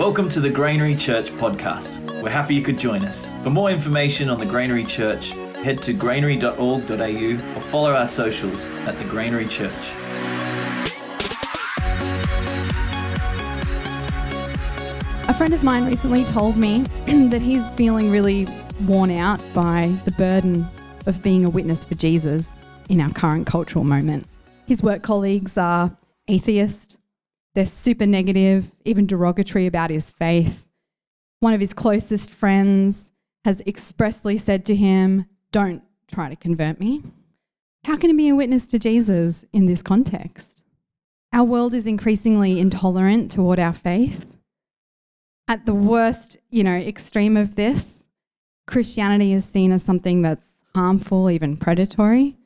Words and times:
Welcome 0.00 0.30
to 0.30 0.40
the 0.40 0.48
Granary 0.48 0.94
Church 0.94 1.30
podcast. 1.32 2.00
We're 2.22 2.30
happy 2.30 2.54
you 2.54 2.62
could 2.62 2.78
join 2.78 3.04
us. 3.04 3.34
For 3.42 3.50
more 3.50 3.70
information 3.70 4.30
on 4.30 4.38
the 4.38 4.46
Granary 4.46 4.82
Church, 4.82 5.32
head 5.62 5.82
to 5.82 5.92
granary.org.au 5.92 6.54
or 6.54 7.60
follow 7.60 7.92
our 7.92 8.06
socials 8.06 8.64
at 8.86 8.98
the 8.98 9.04
Granary 9.04 9.46
Church. 9.46 9.70
A 15.28 15.34
friend 15.34 15.52
of 15.52 15.62
mine 15.62 15.84
recently 15.84 16.24
told 16.24 16.56
me 16.56 16.80
that 17.28 17.42
he's 17.42 17.70
feeling 17.72 18.10
really 18.10 18.48
worn 18.86 19.10
out 19.10 19.38
by 19.52 19.94
the 20.06 20.12
burden 20.12 20.66
of 21.04 21.22
being 21.22 21.44
a 21.44 21.50
witness 21.50 21.84
for 21.84 21.94
Jesus 21.94 22.48
in 22.88 23.02
our 23.02 23.10
current 23.10 23.46
cultural 23.46 23.84
moment. 23.84 24.26
His 24.66 24.82
work 24.82 25.02
colleagues 25.02 25.58
are 25.58 25.94
atheist, 26.26 26.96
they're 27.54 27.66
super 27.66 28.06
negative, 28.06 28.74
even 28.84 29.06
derogatory 29.06 29.66
about 29.66 29.90
his 29.90 30.10
faith. 30.10 30.66
One 31.40 31.54
of 31.54 31.60
his 31.60 31.74
closest 31.74 32.30
friends 32.30 33.10
has 33.44 33.60
expressly 33.66 34.38
said 34.38 34.64
to 34.66 34.76
him, 34.76 35.26
Don't 35.52 35.82
try 36.06 36.28
to 36.28 36.36
convert 36.36 36.78
me. 36.78 37.02
How 37.84 37.96
can 37.96 38.10
he 38.10 38.16
be 38.16 38.28
a 38.28 38.34
witness 38.34 38.66
to 38.68 38.78
Jesus 38.78 39.44
in 39.52 39.66
this 39.66 39.82
context? 39.82 40.62
Our 41.32 41.44
world 41.44 41.74
is 41.74 41.86
increasingly 41.86 42.60
intolerant 42.60 43.32
toward 43.32 43.58
our 43.58 43.72
faith. 43.72 44.26
At 45.48 45.64
the 45.64 45.74
worst, 45.74 46.36
you 46.50 46.62
know, 46.62 46.74
extreme 46.74 47.36
of 47.36 47.56
this, 47.56 48.04
Christianity 48.66 49.32
is 49.32 49.44
seen 49.44 49.72
as 49.72 49.82
something 49.82 50.22
that's 50.22 50.46
harmful, 50.74 51.30
even 51.30 51.56
predatory. 51.56 52.36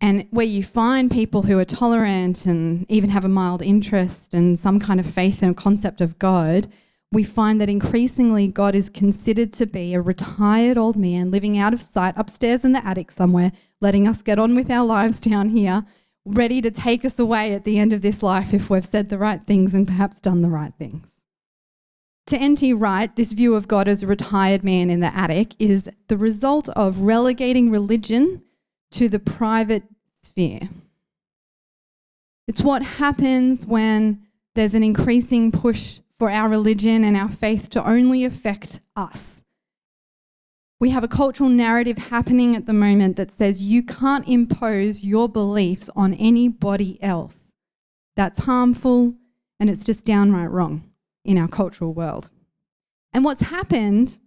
And 0.00 0.26
where 0.30 0.46
you 0.46 0.62
find 0.62 1.10
people 1.10 1.42
who 1.42 1.58
are 1.58 1.64
tolerant 1.64 2.44
and 2.44 2.84
even 2.90 3.10
have 3.10 3.24
a 3.24 3.30
mild 3.30 3.62
interest 3.62 4.34
and 4.34 4.58
some 4.58 4.78
kind 4.78 5.00
of 5.00 5.06
faith 5.06 5.42
and 5.42 5.52
a 5.52 5.54
concept 5.54 6.00
of 6.00 6.18
God, 6.18 6.68
we 7.12 7.24
find 7.24 7.60
that 7.60 7.70
increasingly 7.70 8.46
God 8.48 8.74
is 8.74 8.90
considered 8.90 9.52
to 9.54 9.66
be 9.66 9.94
a 9.94 10.02
retired 10.02 10.76
old 10.76 10.96
man 10.96 11.30
living 11.30 11.56
out 11.56 11.72
of 11.72 11.80
sight 11.80 12.14
upstairs 12.16 12.64
in 12.64 12.72
the 12.72 12.86
attic 12.86 13.10
somewhere, 13.10 13.52
letting 13.80 14.06
us 14.06 14.22
get 14.22 14.38
on 14.38 14.54
with 14.54 14.70
our 14.70 14.84
lives 14.84 15.20
down 15.20 15.48
here, 15.50 15.86
ready 16.26 16.60
to 16.60 16.70
take 16.70 17.04
us 17.04 17.18
away 17.18 17.54
at 17.54 17.64
the 17.64 17.78
end 17.78 17.92
of 17.92 18.02
this 18.02 18.22
life 18.22 18.52
if 18.52 18.68
we've 18.68 18.84
said 18.84 19.08
the 19.08 19.18
right 19.18 19.46
things 19.46 19.72
and 19.72 19.86
perhaps 19.86 20.20
done 20.20 20.42
the 20.42 20.50
right 20.50 20.74
things. 20.78 21.22
To 22.26 22.36
N.T. 22.36 22.72
Wright, 22.72 23.14
this 23.14 23.32
view 23.32 23.54
of 23.54 23.68
God 23.68 23.86
as 23.86 24.02
a 24.02 24.06
retired 24.08 24.64
man 24.64 24.90
in 24.90 24.98
the 24.98 25.16
attic 25.16 25.54
is 25.60 25.88
the 26.08 26.18
result 26.18 26.68
of 26.70 26.98
relegating 26.98 27.70
religion 27.70 28.42
to 28.92 29.08
the 29.08 29.18
private 29.18 29.84
sphere. 30.22 30.68
It's 32.46 32.62
what 32.62 32.82
happens 32.82 33.66
when 33.66 34.22
there's 34.54 34.74
an 34.74 34.82
increasing 34.82 35.50
push 35.52 36.00
for 36.18 36.30
our 36.30 36.48
religion 36.48 37.04
and 37.04 37.16
our 37.16 37.30
faith 37.30 37.68
to 37.70 37.86
only 37.86 38.24
affect 38.24 38.80
us. 38.94 39.42
We 40.78 40.90
have 40.90 41.04
a 41.04 41.08
cultural 41.08 41.48
narrative 41.48 41.98
happening 41.98 42.54
at 42.54 42.66
the 42.66 42.72
moment 42.72 43.16
that 43.16 43.30
says 43.30 43.62
you 43.62 43.82
can't 43.82 44.28
impose 44.28 45.02
your 45.02 45.28
beliefs 45.28 45.88
on 45.96 46.14
anybody 46.14 47.02
else. 47.02 47.52
That's 48.14 48.40
harmful 48.40 49.14
and 49.58 49.70
it's 49.70 49.84
just 49.84 50.04
downright 50.04 50.50
wrong 50.50 50.84
in 51.24 51.38
our 51.38 51.48
cultural 51.48 51.94
world. 51.94 52.30
And 53.12 53.24
what's 53.24 53.40
happened 53.42 54.18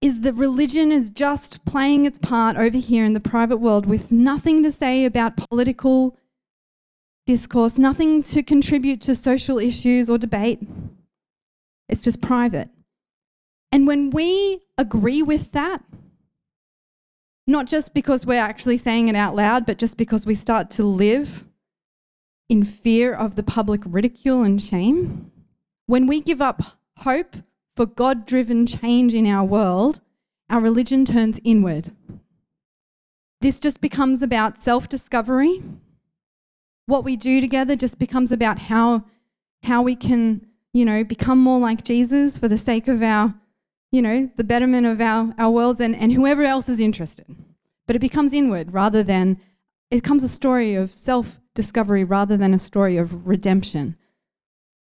is 0.00 0.20
that 0.20 0.34
religion 0.34 0.92
is 0.92 1.10
just 1.10 1.64
playing 1.64 2.04
its 2.04 2.18
part 2.18 2.56
over 2.56 2.78
here 2.78 3.04
in 3.04 3.14
the 3.14 3.20
private 3.20 3.56
world 3.56 3.86
with 3.86 4.12
nothing 4.12 4.62
to 4.62 4.70
say 4.70 5.04
about 5.04 5.36
political 5.36 6.16
discourse, 7.26 7.78
nothing 7.78 8.22
to 8.22 8.42
contribute 8.42 9.00
to 9.02 9.14
social 9.14 9.58
issues 9.58 10.08
or 10.08 10.18
debate. 10.18 10.60
It's 11.88 12.02
just 12.02 12.20
private. 12.20 12.68
And 13.72 13.86
when 13.86 14.10
we 14.10 14.62
agree 14.78 15.22
with 15.22 15.52
that, 15.52 15.82
not 17.46 17.66
just 17.66 17.94
because 17.94 18.26
we're 18.26 18.40
actually 18.40 18.78
saying 18.78 19.08
it 19.08 19.16
out 19.16 19.34
loud, 19.34 19.66
but 19.66 19.78
just 19.78 19.96
because 19.96 20.26
we 20.26 20.34
start 20.34 20.70
to 20.70 20.84
live 20.84 21.44
in 22.48 22.64
fear 22.64 23.14
of 23.14 23.34
the 23.34 23.42
public 23.42 23.82
ridicule 23.84 24.42
and 24.42 24.62
shame, 24.62 25.30
when 25.86 26.06
we 26.06 26.20
give 26.20 26.42
up 26.42 26.62
hope 26.98 27.36
for 27.76 27.84
God 27.84 28.24
driven 28.24 28.66
change 28.66 29.12
in 29.12 29.26
our 29.26 29.44
world, 29.44 30.00
our 30.48 30.60
religion 30.60 31.04
turns 31.04 31.38
inward. 31.44 31.92
This 33.42 33.60
just 33.60 33.82
becomes 33.82 34.22
about 34.22 34.58
self 34.58 34.88
discovery. 34.88 35.62
What 36.86 37.04
we 37.04 37.16
do 37.16 37.40
together 37.40 37.76
just 37.76 37.98
becomes 37.98 38.32
about 38.32 38.58
how, 38.58 39.04
how 39.64 39.82
we 39.82 39.94
can, 39.94 40.46
you 40.72 40.84
know, 40.84 41.04
become 41.04 41.38
more 41.38 41.58
like 41.58 41.84
Jesus 41.84 42.38
for 42.38 42.48
the 42.48 42.58
sake 42.58 42.88
of 42.88 43.02
our, 43.02 43.34
you 43.92 44.00
know, 44.00 44.30
the 44.36 44.44
betterment 44.44 44.86
of 44.86 45.00
our, 45.00 45.34
our 45.36 45.50
worlds 45.50 45.80
and, 45.80 45.94
and 45.94 46.12
whoever 46.12 46.44
else 46.44 46.68
is 46.68 46.80
interested. 46.80 47.26
But 47.86 47.96
it 47.96 48.00
becomes 48.00 48.32
inward 48.32 48.72
rather 48.72 49.02
than, 49.02 49.38
it 49.90 50.02
becomes 50.02 50.22
a 50.22 50.28
story 50.28 50.74
of 50.74 50.90
self 50.92 51.40
discovery 51.54 52.04
rather 52.04 52.36
than 52.38 52.54
a 52.54 52.58
story 52.58 52.96
of 52.96 53.26
redemption, 53.26 53.96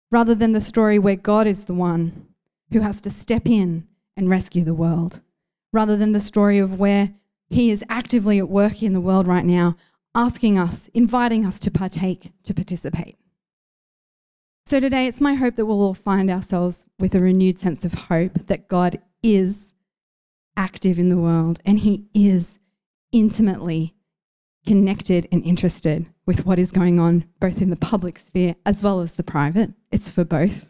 rather 0.09 0.35
than 0.35 0.53
the 0.53 0.61
story 0.61 0.97
where 0.97 1.15
God 1.17 1.47
is 1.47 1.65
the 1.65 1.73
one 1.73 2.27
who 2.71 2.81
has 2.81 3.01
to 3.01 3.09
step 3.09 3.47
in 3.47 3.87
and 4.15 4.29
rescue 4.29 4.63
the 4.63 4.73
world, 4.73 5.21
rather 5.71 5.95
than 5.95 6.11
the 6.11 6.19
story 6.19 6.57
of 6.57 6.79
where 6.79 7.13
he 7.49 7.71
is 7.71 7.83
actively 7.89 8.37
at 8.39 8.49
work 8.49 8.83
in 8.83 8.93
the 8.93 9.01
world 9.01 9.27
right 9.27 9.45
now, 9.45 9.75
asking 10.13 10.57
us, 10.57 10.89
inviting 10.93 11.45
us 11.45 11.59
to 11.59 11.71
partake, 11.71 12.31
to 12.43 12.53
participate. 12.53 13.17
So 14.65 14.81
today, 14.81 15.07
it's 15.07 15.21
my 15.21 15.35
hope 15.35 15.55
that 15.55 15.65
we'll 15.65 15.81
all 15.81 15.93
find 15.93 16.29
ourselves 16.29 16.85
with 16.99 17.15
a 17.15 17.21
renewed 17.21 17.57
sense 17.57 17.85
of 17.85 17.93
hope 17.93 18.47
that 18.47 18.67
God 18.67 19.01
is 19.23 19.71
active 20.57 20.99
in 20.99 21.07
the 21.09 21.17
world 21.17 21.59
and 21.63 21.79
he 21.79 22.07
is 22.13 22.59
intimately 23.11 23.95
connected 24.65 25.27
and 25.31 25.41
interested 25.45 26.07
with 26.25 26.45
what 26.45 26.59
is 26.59 26.73
going 26.73 26.99
on 26.99 27.23
both 27.39 27.61
in 27.61 27.69
the 27.69 27.77
public 27.77 28.17
sphere 28.19 28.55
as 28.65 28.83
well 28.83 28.99
as 28.99 29.13
the 29.13 29.23
private. 29.23 29.71
It's 29.91 30.09
for 30.09 30.25
both 30.25 30.67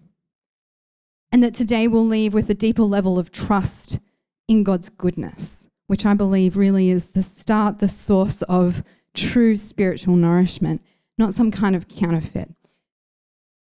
and 1.37 1.43
that 1.43 1.53
today 1.53 1.87
we'll 1.87 2.03
leave 2.03 2.33
with 2.33 2.49
a 2.49 2.55
deeper 2.55 2.81
level 2.81 3.19
of 3.19 3.31
trust 3.31 3.99
in 4.47 4.63
God's 4.63 4.89
goodness, 4.89 5.67
which 5.85 6.03
I 6.03 6.15
believe 6.15 6.57
really 6.57 6.89
is 6.89 7.09
the 7.09 7.21
start, 7.21 7.77
the 7.77 7.87
source 7.87 8.41
of 8.49 8.81
true 9.13 9.55
spiritual 9.55 10.15
nourishment, 10.15 10.81
not 11.15 11.35
some 11.35 11.51
kind 11.51 11.75
of 11.75 11.87
counterfeit. 11.87 12.49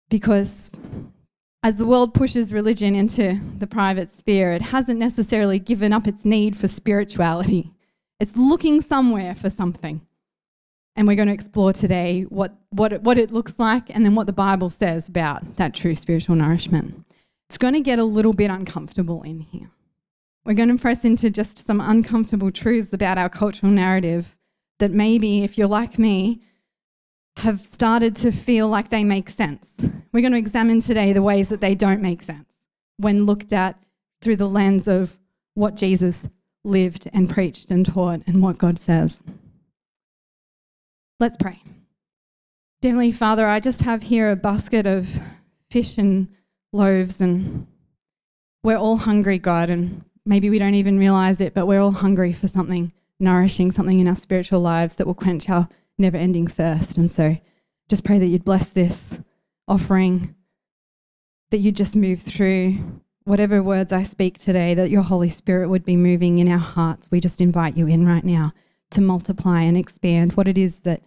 Because 0.09 0.71
as 1.63 1.77
the 1.77 1.85
world 1.85 2.15
pushes 2.15 2.51
religion 2.51 2.97
into 2.97 3.39
the 3.59 3.67
private 3.67 4.11
sphere, 4.11 4.53
it 4.53 4.63
hasn't 4.63 4.99
necessarily 4.99 5.59
given 5.59 5.93
up 5.93 6.07
its 6.07 6.25
need 6.25 6.57
for 6.57 6.69
spirituality. 6.69 7.75
It's 8.19 8.39
looking 8.39 8.81
somewhere 8.81 9.35
for 9.35 9.51
something. 9.51 10.01
And 10.97 11.07
we're 11.07 11.15
going 11.15 11.29
to 11.29 11.35
explore 11.35 11.75
today 11.75 12.23
what, 12.23 12.57
what, 12.71 12.95
it, 12.95 13.03
what 13.03 13.19
it 13.19 13.33
looks 13.33 13.59
like 13.59 13.95
and 13.95 14.03
then 14.03 14.15
what 14.15 14.27
the 14.27 14.33
Bible 14.33 14.71
says 14.71 15.09
about 15.09 15.57
that 15.57 15.75
true 15.75 15.95
spiritual 15.95 16.37
nourishment. 16.37 17.06
It's 17.49 17.59
going 17.59 17.75
to 17.75 17.81
get 17.81 17.99
a 17.99 18.05
little 18.05 18.33
bit 18.33 18.51
uncomfortable 18.51 19.23
in 19.23 19.41
here. 19.41 19.71
We're 20.45 20.55
going 20.55 20.69
to 20.69 20.81
press 20.81 21.05
into 21.05 21.31
just 21.31 21.65
some 21.65 21.81
uncomfortable 21.81 22.51
truths 22.51 22.93
about 22.93 23.19
our 23.19 23.29
cultural 23.29 23.73
narrative 23.73 24.37
that 24.79 24.91
maybe, 24.91 25.43
if 25.43 25.57
you're 25.57 25.67
like 25.67 25.99
me, 25.99 26.43
have 27.39 27.61
started 27.61 28.17
to 28.17 28.33
feel 28.33 28.69
like 28.69 28.91
they 28.91 29.05
make 29.05 29.29
sense. 29.29 29.75
We're 30.13 30.21
going 30.21 30.33
to 30.33 30.39
examine 30.39 30.81
today 30.81 31.13
the 31.13 31.23
ways 31.23 31.49
that 31.51 31.61
they 31.61 31.75
don't 31.75 32.01
make 32.01 32.23
sense 32.23 32.49
when 32.97 33.27
looked 33.27 33.53
at 33.53 33.79
through 34.21 34.37
the 34.37 34.49
lens 34.49 34.89
of 34.89 35.19
what 35.55 35.77
Jesus 35.77 36.29
lived 36.65 37.09
and 37.13 37.29
preached 37.29 37.71
and 37.71 37.85
taught 37.85 38.23
and 38.27 38.43
what 38.43 38.59
God 38.59 38.79
says. 38.79 39.23
Let's 41.21 41.37
pray. 41.37 41.63
Heavenly 42.83 43.13
Father, 43.13 43.47
I 43.47 43.61
just 43.61 43.83
have 43.83 44.05
here 44.05 44.31
a 44.31 44.37
basket 44.37 44.87
of 44.87 45.19
fish 45.71 45.99
and 45.99 46.29
loaves, 46.77 47.21
and 47.21 47.67
we're 48.63 48.77
all 48.77 48.99
hungry, 48.99 49.39
God, 49.39 49.71
and 49.71 50.05
maybe 50.25 50.51
we 50.51 50.59
don't 50.59 50.75
even 50.75 50.99
realize 50.99 51.41
it, 51.41 51.55
but 51.55 51.67
we're 51.67 51.81
all 51.81 51.93
hungry 51.93 52.33
for 52.33 52.49
something 52.49 52.93
nourishing, 53.19 53.73
something 53.73 53.99
in 53.99 54.09
our 54.09 54.17
spiritual 54.17 54.61
lives 54.61 54.97
that 54.97 55.07
will 55.07 55.15
quench 55.15 55.49
our 55.49 55.69
never 55.99 56.17
ending 56.17 56.47
thirst. 56.47 56.99
And 56.99 57.11
so 57.11 57.39
just 57.89 58.05
pray 58.05 58.19
that 58.19 58.27
you'd 58.27 58.45
bless 58.45 58.69
this 58.69 59.19
offering, 59.69 60.35
that 61.51 61.59
you'd 61.59 61.77
just 61.77 61.97
move 61.97 62.21
through 62.21 63.01
whatever 63.25 63.63
words 63.63 63.93
I 63.93 64.03
speak 64.03 64.39
today, 64.39 64.75
that 64.75 64.91
your 64.91 65.03
Holy 65.03 65.31
Spirit 65.31 65.69
would 65.69 65.85
be 65.85 65.97
moving 65.97 66.39
in 66.39 66.49
our 66.49 66.59
hearts. 66.59 67.09
We 67.11 67.21
just 67.21 67.41
invite 67.41 67.77
you 67.77 67.87
in 67.87 68.07
right 68.07 68.25
now 68.25 68.53
to 68.91 69.01
multiply 69.01 69.63
and 69.63 69.77
expand 69.77 70.35
what 70.35 70.47
it 70.47 70.59
is 70.59 70.81
that 70.81 71.03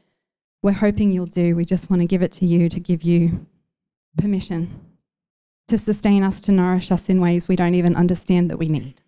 we're 0.61 0.73
hoping 0.73 1.11
you'll 1.11 1.25
do. 1.27 1.55
We 1.55 1.63
just 1.63 1.89
want 1.89 2.01
to 2.01 2.05
give 2.05 2.21
it 2.21 2.33
to 2.33 2.45
you 2.45 2.67
to 2.69 2.79
give 2.79 3.03
you 3.03 3.45
permission 4.17 4.88
to 5.69 5.77
sustain 5.77 6.23
us, 6.23 6.41
to 6.41 6.51
nourish 6.51 6.91
us 6.91 7.09
in 7.09 7.21
ways 7.21 7.47
we 7.47 7.55
don't 7.55 7.75
even 7.75 7.95
understand 7.95 8.49
that 8.49 8.57
we 8.57 8.67
need. 8.67 9.01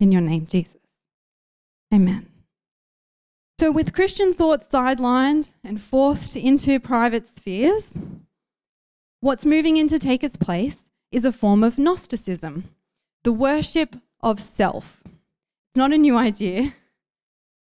In 0.00 0.12
your 0.12 0.20
name, 0.20 0.46
Jesus. 0.46 0.80
Amen. 1.92 2.28
So, 3.58 3.70
with 3.70 3.92
Christian 3.92 4.32
thought 4.32 4.62
sidelined 4.62 5.52
and 5.62 5.80
forced 5.80 6.36
into 6.36 6.80
private 6.80 7.26
spheres, 7.26 7.96
What's 9.24 9.46
moving 9.46 9.78
in 9.78 9.88
to 9.88 9.98
take 9.98 10.22
its 10.22 10.36
place 10.36 10.82
is 11.10 11.24
a 11.24 11.32
form 11.32 11.64
of 11.64 11.78
Gnosticism, 11.78 12.68
the 13.22 13.32
worship 13.32 13.96
of 14.20 14.38
self. 14.38 15.02
It's 15.06 15.78
not 15.78 15.94
a 15.94 15.96
new 15.96 16.14
idea, 16.14 16.74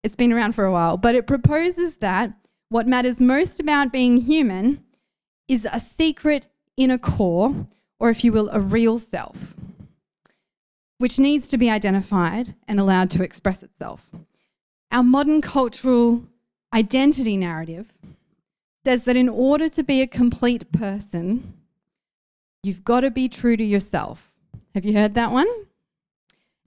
it's 0.03 0.17
been 0.17 0.33
around 0.33 0.51
for 0.51 0.65
a 0.65 0.71
while, 0.73 0.97
but 0.97 1.15
it 1.15 1.27
proposes 1.27 1.95
that 2.01 2.33
what 2.67 2.89
matters 2.89 3.21
most 3.21 3.61
about 3.61 3.93
being 3.93 4.17
human 4.17 4.83
is 5.47 5.65
a 5.71 5.79
secret 5.79 6.49
inner 6.75 6.97
core, 6.97 7.67
or 7.99 8.09
if 8.09 8.23
you 8.23 8.31
will, 8.31 8.49
a 8.49 8.59
real 8.59 8.99
self, 8.99 9.55
which 10.97 11.19
needs 11.19 11.47
to 11.47 11.57
be 11.57 11.69
identified 11.69 12.55
and 12.67 12.79
allowed 12.79 13.09
to 13.11 13.23
express 13.23 13.63
itself. 13.63 14.09
Our 14.91 15.03
modern 15.03 15.41
cultural 15.41 16.23
identity 16.73 17.37
narrative 17.37 17.91
says 18.83 19.03
that 19.05 19.15
in 19.15 19.29
order 19.29 19.67
to 19.69 19.83
be 19.83 20.01
a 20.01 20.07
complete 20.07 20.71
person, 20.71 21.53
you've 22.63 22.83
got 22.83 23.01
to 23.01 23.11
be 23.11 23.27
true 23.27 23.57
to 23.57 23.63
yourself. 23.63 24.31
Have 24.73 24.85
you 24.85 24.93
heard 24.93 25.13
that 25.15 25.31
one? 25.31 25.47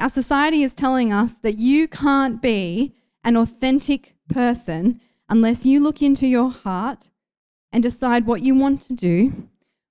Our 0.00 0.08
society 0.08 0.62
is 0.62 0.74
telling 0.74 1.12
us 1.12 1.34
that 1.42 1.58
you 1.58 1.88
can't 1.88 2.40
be 2.40 2.94
an 3.24 3.36
authentic 3.36 4.14
person 4.28 5.00
unless 5.28 5.66
you 5.66 5.80
look 5.80 6.00
into 6.00 6.26
your 6.26 6.50
heart 6.50 7.10
and 7.72 7.82
decide 7.82 8.26
what 8.26 8.42
you 8.42 8.54
want 8.54 8.80
to 8.82 8.94
do, 8.94 9.48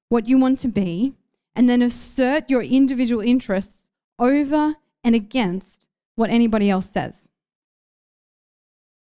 what 0.09 0.27
you 0.27 0.37
want 0.37 0.59
to 0.59 0.67
be, 0.67 1.13
and 1.57 1.67
then 1.67 1.81
assert 1.81 2.49
your 2.51 2.61
individual 2.61 3.21
interests 3.21 3.87
over 4.19 4.75
and 5.03 5.15
against 5.15 5.87
what 6.15 6.29
anybody 6.29 6.69
else 6.69 6.87
says. 6.89 7.29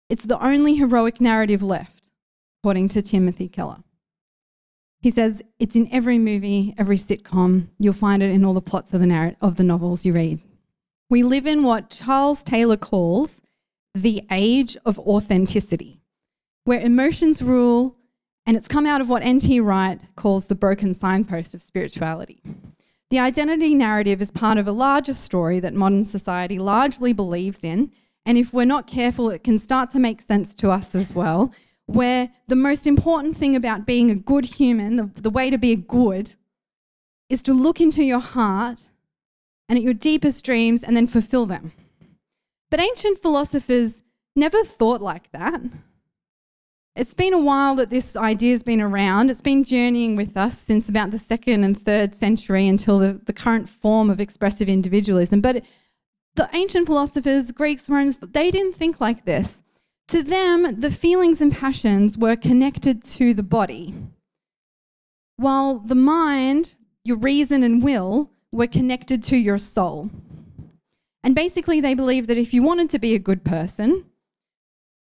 It's 0.09 0.25
the 0.25 0.43
only 0.43 0.77
heroic 0.77 1.21
narrative 1.21 1.63
left 1.63 2.11
according 2.63 2.89
to 2.89 3.03
Timothy 3.03 3.49
Keller. 3.49 3.85
He 5.03 5.11
says 5.11 5.43
it's 5.59 5.77
in 5.77 5.93
every 5.93 6.19
movie, 6.19 6.75
every 6.79 6.97
sitcom. 6.97 7.69
You'll 7.79 7.93
find 7.93 8.23
it 8.23 8.31
in 8.31 8.45
all 8.45 8.55
the 8.55 8.63
plots 8.63 8.95
of 8.95 9.01
the 9.01 9.07
narrative 9.07 9.39
of 9.43 9.57
the 9.57 9.63
novels 9.63 10.07
you 10.07 10.15
read. 10.15 10.41
We 11.11 11.23
live 11.23 11.47
in 11.47 11.63
what 11.63 11.91
Charles 11.91 12.43
Taylor 12.43 12.79
calls 12.79 13.43
the 13.95 14.23
age 14.31 14.77
of 14.87 14.99
authenticity, 14.99 16.01
where 16.65 16.81
emotions 16.81 17.43
rule, 17.43 17.97
and 18.47 18.57
it's 18.57 18.69
come 18.69 18.87
out 18.87 19.01
of 19.01 19.09
what 19.09 19.23
N.T. 19.23 19.61
Wright 19.61 20.01
calls 20.15 20.47
the 20.47 20.55
broken 20.55 20.95
signpost 20.95 21.53
of 21.53 21.61
spirituality. 21.61 22.41
The 23.11 23.19
identity 23.19 23.75
narrative 23.75 24.23
is 24.23 24.31
part 24.31 24.59
of 24.59 24.67
a 24.67 24.73
larger 24.73 25.15
story 25.15 25.61
that 25.61 25.75
modern 25.75 26.05
society 26.05 26.59
largely 26.59 27.13
believes 27.13 27.63
in, 27.63 27.93
and 28.25 28.39
if 28.39 28.53
we're 28.53 28.65
not 28.65 28.87
careful, 28.87 29.31
it 29.31 29.45
can 29.45 29.59
start 29.59 29.91
to 29.91 29.99
make 29.99 30.21
sense 30.23 30.55
to 30.57 30.71
us 30.71 30.95
as 30.95 31.15
well, 31.15 31.53
where 31.87 32.31
the 32.49 32.57
most 32.57 32.87
important 32.87 33.37
thing 33.37 33.55
about 33.55 33.87
being 33.87 34.11
a 34.11 34.17
good 34.17 34.47
human, 34.47 34.97
the, 34.97 35.11
the 35.17 35.31
way 35.31 35.51
to 35.51 35.59
be 35.59 35.73
a 35.73 35.77
good, 35.77 36.35
is 37.29 37.43
to 37.43 37.53
look 37.53 37.81
into 37.81 38.03
your 38.03 38.21
heart 38.21 38.89
and 39.69 39.77
at 39.77 39.83
your 39.83 39.95
deepest 39.95 40.45
dreams 40.45 40.83
and 40.83 40.97
then 40.97 41.07
fulfill 41.07 41.47
them. 41.47 41.73
But 42.71 42.81
ancient 42.81 43.23
philosophers 43.23 44.03
never 44.35 44.65
thought 44.65 45.01
like 45.01 45.31
that. 45.33 45.61
It's 46.97 47.13
been 47.13 47.35
a 47.35 47.39
while 47.39 47.75
that 47.75 47.91
this 47.91 48.17
idea 48.17 48.53
has 48.53 48.63
been 48.63 48.81
around. 48.81 49.31
It's 49.31 49.43
been 49.43 49.65
journeying 49.65 50.17
with 50.17 50.35
us 50.35 50.59
since 50.59 50.89
about 50.89 51.11
the 51.11 51.19
second 51.19 51.63
and 51.63 51.79
third 51.79 52.15
century 52.15 52.67
until 52.67 52.99
the, 52.99 53.21
the 53.27 53.35
current 53.35 53.69
form 53.69 54.09
of 54.09 54.19
expressive 54.19 54.67
individualism. 54.67 55.43
But 55.43 55.63
the 56.37 56.49
ancient 56.55 56.87
philosophers, 56.87 57.53
Greeks, 57.53 57.91
Romans, 57.91 58.17
they 58.23 58.51
didn't 58.51 58.77
think 58.77 58.99
like 58.99 59.27
this. 59.27 59.63
To 60.09 60.23
them, 60.23 60.81
the 60.81 60.91
feelings 60.91 61.43
and 61.43 61.53
passions 61.53 62.17
were 62.17 62.37
connected 62.37 63.05
to 63.05 63.35
the 63.35 63.43
body, 63.43 63.95
while 65.37 65.81
the 65.81 65.95
mind, 65.97 66.77
your 67.05 67.19
reason 67.19 67.63
and 67.63 67.83
will, 67.83 68.31
were 68.53 68.69
connected 68.69 69.23
to 69.25 69.37
your 69.37 69.59
soul. 69.59 70.11
And 71.23 71.35
basically, 71.35 71.81
they 71.81 71.93
believed 71.93 72.29
that 72.29 72.39
if 72.39 72.55
you 72.55 72.63
wanted 72.63 72.89
to 72.91 72.99
be 72.99 73.15
a 73.15 73.19
good 73.19 73.45
person, 73.45 74.07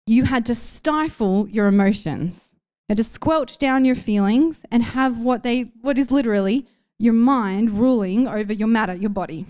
you 0.07 0.24
had 0.24 0.45
to 0.45 0.56
stifle 0.56 1.48
your 1.50 1.68
emotions, 1.68 2.50
you 2.88 2.94
had 2.94 2.98
to 2.98 3.04
squelch 3.04 3.57
down 3.57 3.86
your 3.86 3.95
feelings 3.95 4.63
and 4.71 4.81
have 4.81 5.19
what 5.19 5.44
they 5.44 5.71
what 5.81 5.98
is 5.98 6.09
literally 6.12 6.65
your 6.98 7.13
mind 7.13 7.69
ruling 7.69 8.27
over 8.27 8.54
your 8.54 8.68
matter, 8.68 8.95
your 8.95 9.09
body. 9.09 9.45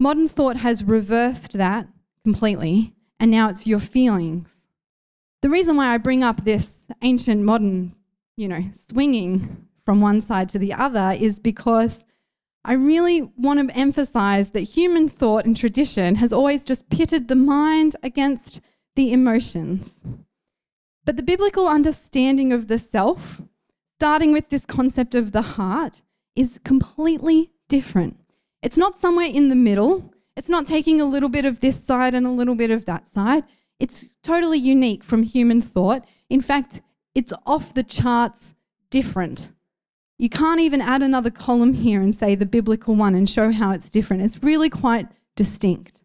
Modern 0.00 0.28
thought 0.28 0.56
has 0.56 0.82
reversed 0.82 1.52
that 1.52 1.86
completely 2.24 2.94
and 3.20 3.30
now 3.30 3.50
it's 3.50 3.66
your 3.66 3.78
feelings. 3.78 4.62
The 5.42 5.50
reason 5.50 5.76
why 5.76 5.92
I 5.92 5.98
bring 5.98 6.24
up 6.24 6.44
this 6.44 6.80
ancient 7.02 7.42
modern, 7.42 7.94
you 8.36 8.48
know, 8.48 8.64
swinging 8.74 9.68
from 9.84 10.00
one 10.00 10.22
side 10.22 10.48
to 10.50 10.58
the 10.58 10.72
other 10.72 11.16
is 11.18 11.38
because 11.38 12.04
I 12.64 12.74
really 12.74 13.22
want 13.36 13.68
to 13.68 13.76
emphasize 13.76 14.50
that 14.50 14.60
human 14.60 15.08
thought 15.08 15.46
and 15.46 15.56
tradition 15.56 16.16
has 16.16 16.32
always 16.32 16.64
just 16.64 16.90
pitted 16.90 17.28
the 17.28 17.36
mind 17.36 17.96
against 18.02 18.60
the 19.00 19.14
emotions. 19.14 19.98
But 21.06 21.16
the 21.16 21.22
biblical 21.22 21.66
understanding 21.66 22.52
of 22.52 22.68
the 22.68 22.78
self, 22.78 23.40
starting 23.98 24.30
with 24.30 24.50
this 24.50 24.66
concept 24.66 25.14
of 25.14 25.32
the 25.32 25.56
heart, 25.56 26.02
is 26.36 26.60
completely 26.64 27.50
different. 27.66 28.20
It's 28.62 28.76
not 28.76 28.98
somewhere 28.98 29.30
in 29.38 29.48
the 29.48 29.56
middle, 29.56 30.12
it's 30.36 30.50
not 30.50 30.66
taking 30.66 31.00
a 31.00 31.06
little 31.06 31.30
bit 31.30 31.46
of 31.46 31.60
this 31.60 31.82
side 31.82 32.14
and 32.14 32.26
a 32.26 32.30
little 32.30 32.54
bit 32.54 32.70
of 32.70 32.84
that 32.84 33.08
side. 33.08 33.44
It's 33.78 34.04
totally 34.22 34.58
unique 34.58 35.02
from 35.02 35.22
human 35.22 35.62
thought. 35.62 36.06
In 36.28 36.42
fact, 36.42 36.82
it's 37.14 37.32
off 37.46 37.72
the 37.72 37.82
charts 37.82 38.54
different. 38.90 39.48
You 40.18 40.28
can't 40.28 40.60
even 40.60 40.82
add 40.82 41.02
another 41.02 41.30
column 41.30 41.72
here 41.72 42.02
and 42.02 42.14
say 42.14 42.34
the 42.34 42.44
biblical 42.44 42.94
one 42.94 43.14
and 43.14 43.30
show 43.30 43.50
how 43.50 43.70
it's 43.70 43.88
different. 43.88 44.24
It's 44.24 44.42
really 44.42 44.68
quite 44.68 45.08
distinct. 45.36 46.02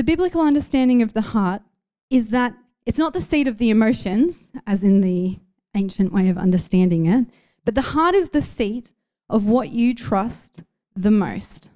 The 0.00 0.04
biblical 0.04 0.40
understanding 0.40 1.02
of 1.02 1.12
the 1.12 1.20
heart 1.20 1.60
is 2.08 2.30
that 2.30 2.54
it's 2.86 2.98
not 2.98 3.12
the 3.12 3.20
seat 3.20 3.46
of 3.46 3.58
the 3.58 3.68
emotions, 3.68 4.48
as 4.66 4.82
in 4.82 5.02
the 5.02 5.38
ancient 5.74 6.10
way 6.10 6.30
of 6.30 6.38
understanding 6.38 7.04
it, 7.04 7.26
but 7.66 7.74
the 7.74 7.82
heart 7.82 8.14
is 8.14 8.30
the 8.30 8.40
seat 8.40 8.92
of 9.28 9.44
what 9.44 9.72
you 9.72 9.94
trust 9.94 10.62
the 10.96 11.10
most 11.10 11.68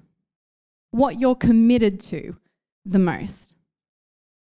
what 0.89 1.19
you're 1.19 1.35
committed 1.35 1.99
to 1.99 2.35
the 2.83 2.97
most. 2.97 3.53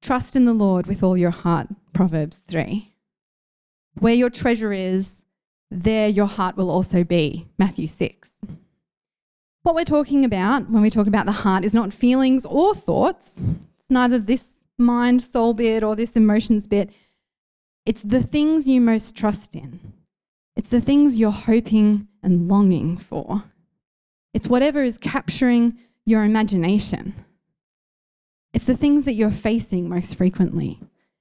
Trust 0.02 0.36
in 0.36 0.44
the 0.44 0.54
Lord 0.54 0.86
with 0.86 1.02
all 1.02 1.16
your 1.16 1.32
heart, 1.32 1.68
Proverbs 1.94 2.36
3. 2.36 2.94
Where 3.98 4.14
your 4.14 4.30
treasure 4.30 4.74
is, 4.74 5.22
there 5.72 6.10
your 6.10 6.26
heart 6.26 6.58
will 6.58 6.70
also 6.70 7.06
be, 7.06 7.48
Matthew 7.58 7.88
6. 7.88 8.30
What 9.64 9.76
we're 9.76 9.86
talking 9.86 10.26
about 10.26 10.70
when 10.70 10.82
we 10.82 10.90
talk 10.90 11.08
about 11.08 11.26
the 11.26 11.32
heart 11.32 11.64
is 11.64 11.74
not 11.74 11.94
feelings 11.94 12.46
or 12.46 12.76
thoughts. 12.76 13.40
Neither 13.90 14.20
this 14.20 14.60
mind, 14.78 15.22
soul 15.22 15.54
bit 15.54 15.84
or 15.84 15.96
this 15.96 16.16
emotions 16.16 16.68
bit. 16.68 16.92
It's 17.86 18.02
the 18.02 18.24
things 18.24 18.68
you 18.68 18.82
most 18.82 19.16
trust 19.16 19.56
in. 19.56 19.94
It's 20.56 20.70
the 20.70 20.82
things 20.82 21.18
you're 21.18 21.32
hoping 21.32 22.08
and 22.22 22.48
longing 22.48 22.98
for. 22.98 23.44
It's 24.34 24.48
whatever 24.48 24.84
is 24.84 24.98
capturing 24.98 25.78
your 26.06 26.24
imagination. 26.24 27.14
It's 28.54 28.66
the 28.66 28.78
things 28.78 29.06
that 29.06 29.14
you're 29.14 29.32
facing 29.32 29.90
most 29.90 30.16
frequently. 30.16 30.80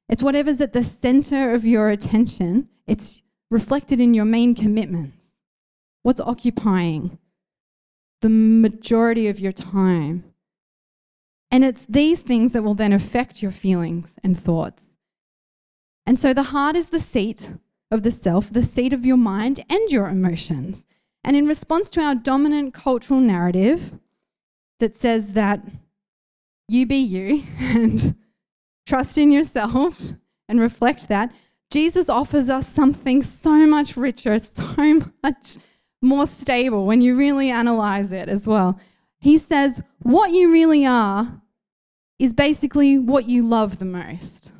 It's 0.08 0.22
whatever's 0.22 0.60
at 0.60 0.72
the 0.72 0.84
center 0.84 1.52
of 1.52 1.64
your 1.64 1.90
attention. 1.90 2.68
It's 2.86 3.22
reflected 3.50 4.00
in 4.00 4.14
your 4.14 4.24
main 4.24 4.54
commitments. 4.54 5.36
What's 6.02 6.20
occupying 6.20 7.18
the 8.20 8.30
majority 8.30 9.28
of 9.28 9.38
your 9.38 9.52
time? 9.52 10.27
And 11.50 11.64
it's 11.64 11.86
these 11.86 12.22
things 12.22 12.52
that 12.52 12.62
will 12.62 12.74
then 12.74 12.92
affect 12.92 13.42
your 13.42 13.50
feelings 13.52 14.16
and 14.22 14.38
thoughts. 14.38 14.92
And 16.06 16.18
so 16.18 16.32
the 16.32 16.44
heart 16.44 16.76
is 16.76 16.88
the 16.88 17.00
seat 17.00 17.50
of 17.90 18.02
the 18.02 18.12
self, 18.12 18.52
the 18.52 18.64
seat 18.64 18.92
of 18.92 19.06
your 19.06 19.16
mind 19.16 19.64
and 19.70 19.90
your 19.90 20.08
emotions. 20.08 20.84
And 21.24 21.36
in 21.36 21.46
response 21.46 21.90
to 21.90 22.00
our 22.00 22.14
dominant 22.14 22.74
cultural 22.74 23.20
narrative, 23.20 23.98
that 24.80 24.96
says 24.96 25.32
that 25.32 25.60
you 26.68 26.86
be 26.86 26.96
you 26.96 27.42
and 27.58 28.16
trust 28.86 29.18
in 29.18 29.32
yourself 29.32 30.00
and 30.48 30.60
reflect 30.60 31.08
that, 31.08 31.32
Jesus 31.70 32.08
offers 32.08 32.48
us 32.48 32.66
something 32.66 33.22
so 33.22 33.66
much 33.66 33.96
richer, 33.96 34.38
so 34.38 35.02
much 35.22 35.58
more 36.00 36.26
stable 36.26 36.86
when 36.86 37.00
you 37.00 37.16
really 37.16 37.50
analyze 37.50 38.12
it 38.12 38.28
as 38.28 38.46
well. 38.46 38.78
He 39.20 39.38
says, 39.38 39.82
What 40.00 40.30
you 40.30 40.52
really 40.52 40.86
are 40.86 41.40
is 42.18 42.32
basically 42.32 42.98
what 42.98 43.28
you 43.28 43.44
love 43.44 43.78
the 43.78 43.84
most. 43.84 44.52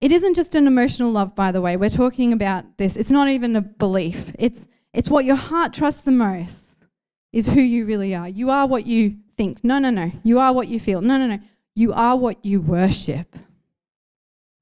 It 0.00 0.12
isn't 0.12 0.34
just 0.34 0.54
an 0.54 0.66
emotional 0.66 1.10
love, 1.10 1.34
by 1.34 1.52
the 1.52 1.60
way. 1.60 1.76
We're 1.76 1.90
talking 1.90 2.32
about 2.32 2.78
this. 2.78 2.96
It's 2.96 3.10
not 3.10 3.28
even 3.28 3.54
a 3.54 3.60
belief, 3.60 4.32
it's, 4.38 4.66
it's 4.92 5.10
what 5.10 5.24
your 5.24 5.36
heart 5.36 5.72
trusts 5.72 6.02
the 6.02 6.12
most 6.12 6.74
is 7.32 7.48
who 7.48 7.60
you 7.60 7.84
really 7.84 8.14
are. 8.14 8.28
You 8.28 8.50
are 8.50 8.66
what 8.66 8.86
you 8.86 9.16
think. 9.36 9.62
No, 9.62 9.78
no, 9.78 9.90
no. 9.90 10.10
You 10.24 10.38
are 10.38 10.52
what 10.52 10.68
you 10.68 10.80
feel. 10.80 11.00
No, 11.00 11.16
no, 11.16 11.26
no. 11.28 11.38
You 11.76 11.92
are 11.92 12.16
what 12.16 12.44
you 12.44 12.60
worship. 12.60 13.36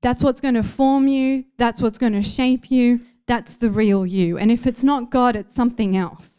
That's 0.02 0.22
what's 0.22 0.40
going 0.40 0.54
to 0.54 0.62
form 0.62 1.08
you. 1.08 1.44
That's 1.56 1.80
what's 1.80 1.98
going 1.98 2.12
to 2.12 2.22
shape 2.22 2.70
you. 2.70 3.00
that's 3.26 3.54
the 3.54 3.70
real 3.70 4.06
you. 4.06 4.38
And 4.38 4.50
if 4.50 4.66
it's 4.66 4.82
not 4.82 5.10
God, 5.10 5.36
it's 5.36 5.54
something 5.54 5.96
else. 5.96 6.37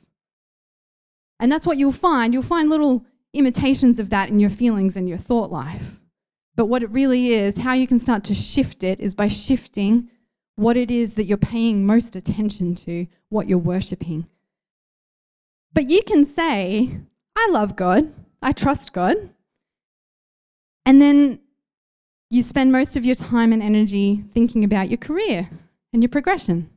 And 1.39 1.51
that's 1.51 1.65
what 1.65 1.77
you'll 1.77 1.91
find. 1.91 2.33
You'll 2.33 2.43
find 2.43 2.69
little 2.69 3.05
imitations 3.33 3.99
of 3.99 4.09
that 4.09 4.29
in 4.29 4.39
your 4.39 4.49
feelings 4.49 4.95
and 4.95 5.07
your 5.07 5.17
thought 5.17 5.51
life. 5.51 5.99
But 6.55 6.65
what 6.65 6.83
it 6.83 6.89
really 6.89 7.33
is, 7.33 7.57
how 7.57 7.73
you 7.73 7.87
can 7.87 7.99
start 7.99 8.23
to 8.25 8.35
shift 8.35 8.83
it, 8.83 8.99
is 8.99 9.15
by 9.15 9.29
shifting 9.29 10.09
what 10.55 10.75
it 10.75 10.91
is 10.91 11.13
that 11.13 11.23
you're 11.23 11.37
paying 11.37 11.85
most 11.85 12.15
attention 12.15 12.75
to, 12.75 13.07
what 13.29 13.47
you're 13.47 13.57
worshiping. 13.57 14.27
But 15.73 15.89
you 15.89 16.01
can 16.03 16.25
say, 16.25 16.99
I 17.35 17.47
love 17.51 17.77
God, 17.77 18.11
I 18.41 18.51
trust 18.51 18.91
God. 18.91 19.15
And 20.85 21.01
then 21.01 21.39
you 22.29 22.43
spend 22.43 22.71
most 22.71 22.97
of 22.97 23.05
your 23.05 23.15
time 23.15 23.53
and 23.53 23.63
energy 23.63 24.25
thinking 24.33 24.63
about 24.63 24.89
your 24.89 24.97
career 24.97 25.49
and 25.93 26.03
your 26.03 26.09
progression. 26.09 26.69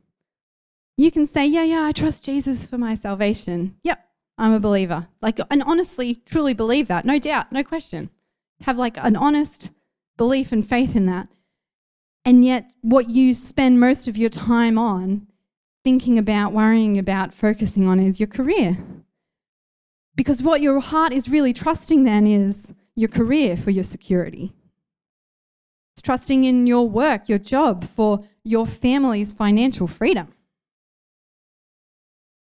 You 0.97 1.11
can 1.11 1.27
say, 1.27 1.45
Yeah, 1.45 1.63
yeah, 1.63 1.83
I 1.83 1.91
trust 1.91 2.23
Jesus 2.23 2.65
for 2.65 2.77
my 2.77 2.95
salvation. 2.95 3.75
Yep, 3.83 3.99
I'm 4.37 4.53
a 4.53 4.59
believer. 4.59 5.07
Like, 5.21 5.39
and 5.51 5.63
honestly, 5.63 6.21
truly 6.25 6.53
believe 6.53 6.87
that. 6.87 7.05
No 7.05 7.19
doubt, 7.19 7.51
no 7.51 7.63
question. 7.63 8.09
Have 8.61 8.77
like 8.77 8.97
an 8.97 9.15
honest 9.15 9.71
belief 10.17 10.51
and 10.51 10.67
faith 10.67 10.95
in 10.95 11.05
that. 11.07 11.27
And 12.25 12.45
yet, 12.45 12.71
what 12.81 13.09
you 13.09 13.33
spend 13.35 13.79
most 13.79 14.07
of 14.07 14.17
your 14.17 14.29
time 14.29 14.77
on, 14.77 15.27
thinking 15.83 16.17
about, 16.17 16.53
worrying 16.53 16.97
about, 16.97 17.33
focusing 17.33 17.87
on 17.87 17.99
is 17.99 18.19
your 18.19 18.27
career. 18.27 18.77
Because 20.15 20.41
what 20.41 20.61
your 20.61 20.79
heart 20.79 21.11
is 21.11 21.27
really 21.27 21.53
trusting 21.53 22.03
then 22.03 22.25
is 22.25 22.71
your 22.95 23.09
career 23.09 23.57
for 23.57 23.71
your 23.71 23.83
security. 23.83 24.53
It's 25.93 26.01
trusting 26.01 26.43
in 26.43 26.65
your 26.65 26.87
work, 26.87 27.27
your 27.27 27.39
job, 27.39 27.83
for 27.83 28.23
your 28.43 28.65
family's 28.65 29.33
financial 29.33 29.87
freedom. 29.87 30.33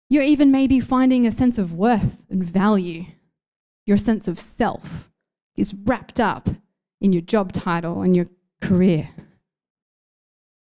You're 0.08 0.22
even 0.22 0.50
maybe 0.50 0.80
finding 0.80 1.26
a 1.26 1.32
sense 1.32 1.58
of 1.58 1.74
worth 1.74 2.22
and 2.30 2.44
value. 2.44 3.06
Your 3.86 3.96
sense 3.96 4.28
of 4.28 4.38
self 4.38 5.10
is 5.56 5.74
wrapped 5.74 6.20
up 6.20 6.48
in 7.00 7.12
your 7.12 7.22
job 7.22 7.52
title 7.52 8.02
and 8.02 8.14
your 8.14 8.26
career. 8.60 9.10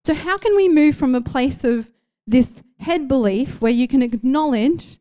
So, 0.05 0.15
how 0.15 0.39
can 0.39 0.55
we 0.55 0.69
move 0.69 0.97
from 0.97 1.15
a 1.15 1.21
place 1.21 1.65
of 1.65 1.91
this 2.27 2.63
head 2.79 3.09
belief 3.09 3.61
where 3.61 3.73
you 3.73 3.89
can 3.89 4.03
acknowledge, 4.03 4.99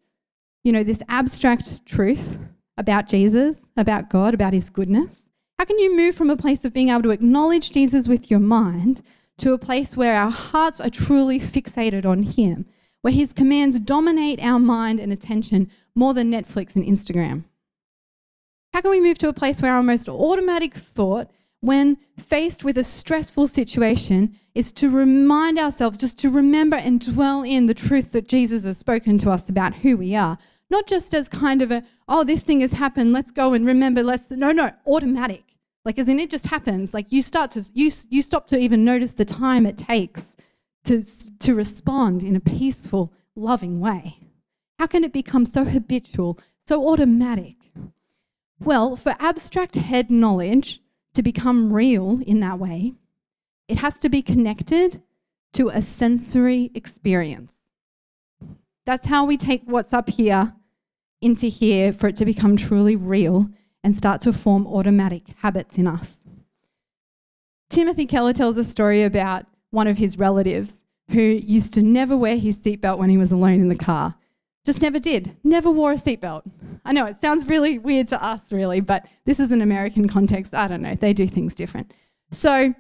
you 0.64 0.72
know, 0.72 0.84
this 0.84 1.04
abstract 1.08 1.86
truth 1.86 2.40
about 2.78 3.08
Jesus, 3.08 3.66
about 3.78 4.10
God, 4.10 4.34
about 4.34 4.54
his 4.54 4.70
goodness? 4.70 5.30
How 5.60 5.66
can 5.66 5.80
you 5.80 5.96
move 5.96 6.16
from 6.16 6.30
a 6.30 6.36
place 6.36 6.66
of 6.66 6.74
being 6.74 6.90
able 6.90 7.04
to 7.04 7.12
acknowledge 7.12 7.72
Jesus 7.72 8.08
with 8.08 8.30
your 8.30 8.40
mind 8.40 9.02
to 9.38 9.54
a 9.54 9.58
place 9.58 9.96
where 9.96 10.16
our 10.16 10.32
hearts 10.32 10.82
are 10.82 10.90
truly 10.90 11.40
fixated 11.40 12.06
on 12.06 12.24
him, 12.24 12.66
where 13.06 13.14
his 13.14 13.34
commands 13.34 13.78
dominate 13.78 14.40
our 14.42 14.58
mind 14.58 15.00
and 15.00 15.14
attention 15.14 15.70
more 15.94 16.16
than 16.16 16.32
Netflix 16.32 16.76
and 16.76 16.84
Instagram? 16.84 17.44
How 18.74 18.82
can 18.82 18.90
we 18.90 19.00
move 19.00 19.20
to 19.20 19.30
a 19.30 19.34
place 19.34 19.62
where 19.62 19.76
our 19.76 19.84
most 19.84 20.10
automatic 20.10 20.74
thought, 20.74 21.30
when 21.62 21.98
faced 22.18 22.64
with 22.64 22.80
a 22.80 22.84
stressful 22.84 23.48
situation, 23.48 24.36
is 24.56 24.72
to 24.72 24.90
remind 24.90 25.60
ourselves, 25.60 26.00
just 26.00 26.18
to 26.18 26.32
remember 26.32 26.78
and 26.78 27.00
dwell 27.00 27.44
in 27.44 27.68
the 27.68 27.76
truth 27.76 28.12
that 28.14 28.28
Jesus 28.28 28.64
has 28.64 28.80
spoken 28.80 29.20
to 29.20 29.30
us 29.30 29.50
about 29.50 29.76
who 29.76 29.98
we 29.98 30.16
are? 30.16 30.40
Not 30.72 30.88
just 30.88 31.14
as 31.14 31.30
kind 31.30 31.62
of 31.62 31.70
a, 31.70 31.84
oh, 32.08 32.24
this 32.24 32.42
thing 32.42 32.62
has 32.62 32.72
happened, 32.72 33.14
let's 33.14 33.30
go 33.30 33.54
and 33.54 33.68
remember, 33.68 34.02
let's, 34.02 34.32
no, 34.32 34.52
no, 34.52 34.72
automatic. 34.88 35.44
Like, 35.86 36.00
as 36.00 36.10
in 36.10 36.20
it 36.20 36.32
just 36.32 36.48
happens. 36.48 36.92
Like, 36.92 37.12
you 37.12 37.22
start 37.22 37.52
to, 37.52 37.64
you, 37.76 37.92
you 38.10 38.24
stop 38.24 38.48
to 38.48 38.58
even 38.58 38.84
notice 38.84 39.14
the 39.14 39.26
time 39.26 39.68
it 39.68 39.78
takes 39.78 40.35
to, 40.86 41.04
to 41.40 41.56
respond 41.56 42.24
in 42.24 42.36
a 42.36 42.40
peaceful, 42.40 43.14
loving 43.36 43.80
way. 43.80 44.20
How 44.80 44.88
can 44.88 45.04
it 45.04 45.14
become 45.14 45.46
so 45.46 45.66
habitual, 45.66 46.40
so 46.66 46.88
automatic? 46.88 47.56
Well, 48.60 48.96
for 48.96 49.16
abstract 49.20 49.76
head 49.76 50.10
knowledge 50.10 50.82
to 51.14 51.24
become 51.24 51.74
real 51.74 52.22
in 52.26 52.40
that 52.42 52.60
way, 52.60 52.94
it 53.68 53.78
has 53.78 54.00
to 54.00 54.10
be 54.10 54.22
connected 54.22 55.02
to 55.54 55.70
a 55.70 55.82
sensory 55.82 56.72
experience. 56.76 57.58
That's 58.86 59.06
how 59.06 59.26
we 59.26 59.38
take 59.38 59.64
what's 59.66 59.94
up 59.94 60.10
here 60.10 60.54
into 61.22 61.48
here 61.48 61.92
for 61.92 62.08
it 62.08 62.16
to 62.18 62.26
become 62.26 62.58
truly 62.58 62.96
real 62.96 63.50
and 63.84 63.98
start 63.98 64.22
to 64.22 64.34
form 64.34 64.68
automatic 64.68 65.24
habits 65.38 65.78
in 65.78 65.88
us. 65.88 66.20
Timothy 67.70 68.06
Keller 68.06 68.34
tells 68.34 68.58
a 68.58 68.64
story 68.64 69.04
about 69.04 69.46
one 69.76 69.88
of 69.88 69.98
his 69.98 70.18
relatives 70.18 70.78
who 71.12 71.22
used 71.22 71.74
to 71.76 71.84
never 71.84 72.18
wear 72.18 72.38
his 72.38 72.58
seatbelt 72.58 72.98
when 72.98 73.10
he 73.10 73.18
was 73.18 73.32
alone 73.32 73.60
in 73.62 73.68
the 73.68 73.76
car. 73.76 74.16
Just 74.66 74.82
never 74.82 74.98
did. 74.98 75.38
Never 75.44 75.70
wore 75.70 75.92
a 75.92 75.96
seatbelt. 75.96 76.42
I 76.84 76.92
know 76.92 77.06
it 77.06 77.22
sounds 77.22 77.48
really 77.48 77.78
weird 77.78 78.08
to 78.08 78.24
us, 78.24 78.52
really, 78.52 78.82
but 78.82 79.06
this 79.26 79.40
is 79.40 79.52
an 79.52 79.62
American 79.62 80.08
context. 80.08 80.56
I 80.56 80.68
don't 80.68 80.82
know. 80.82 80.96
They 80.96 81.14
do 81.14 81.28
things 81.28 81.54
different. 81.54 81.94
So 82.32 82.74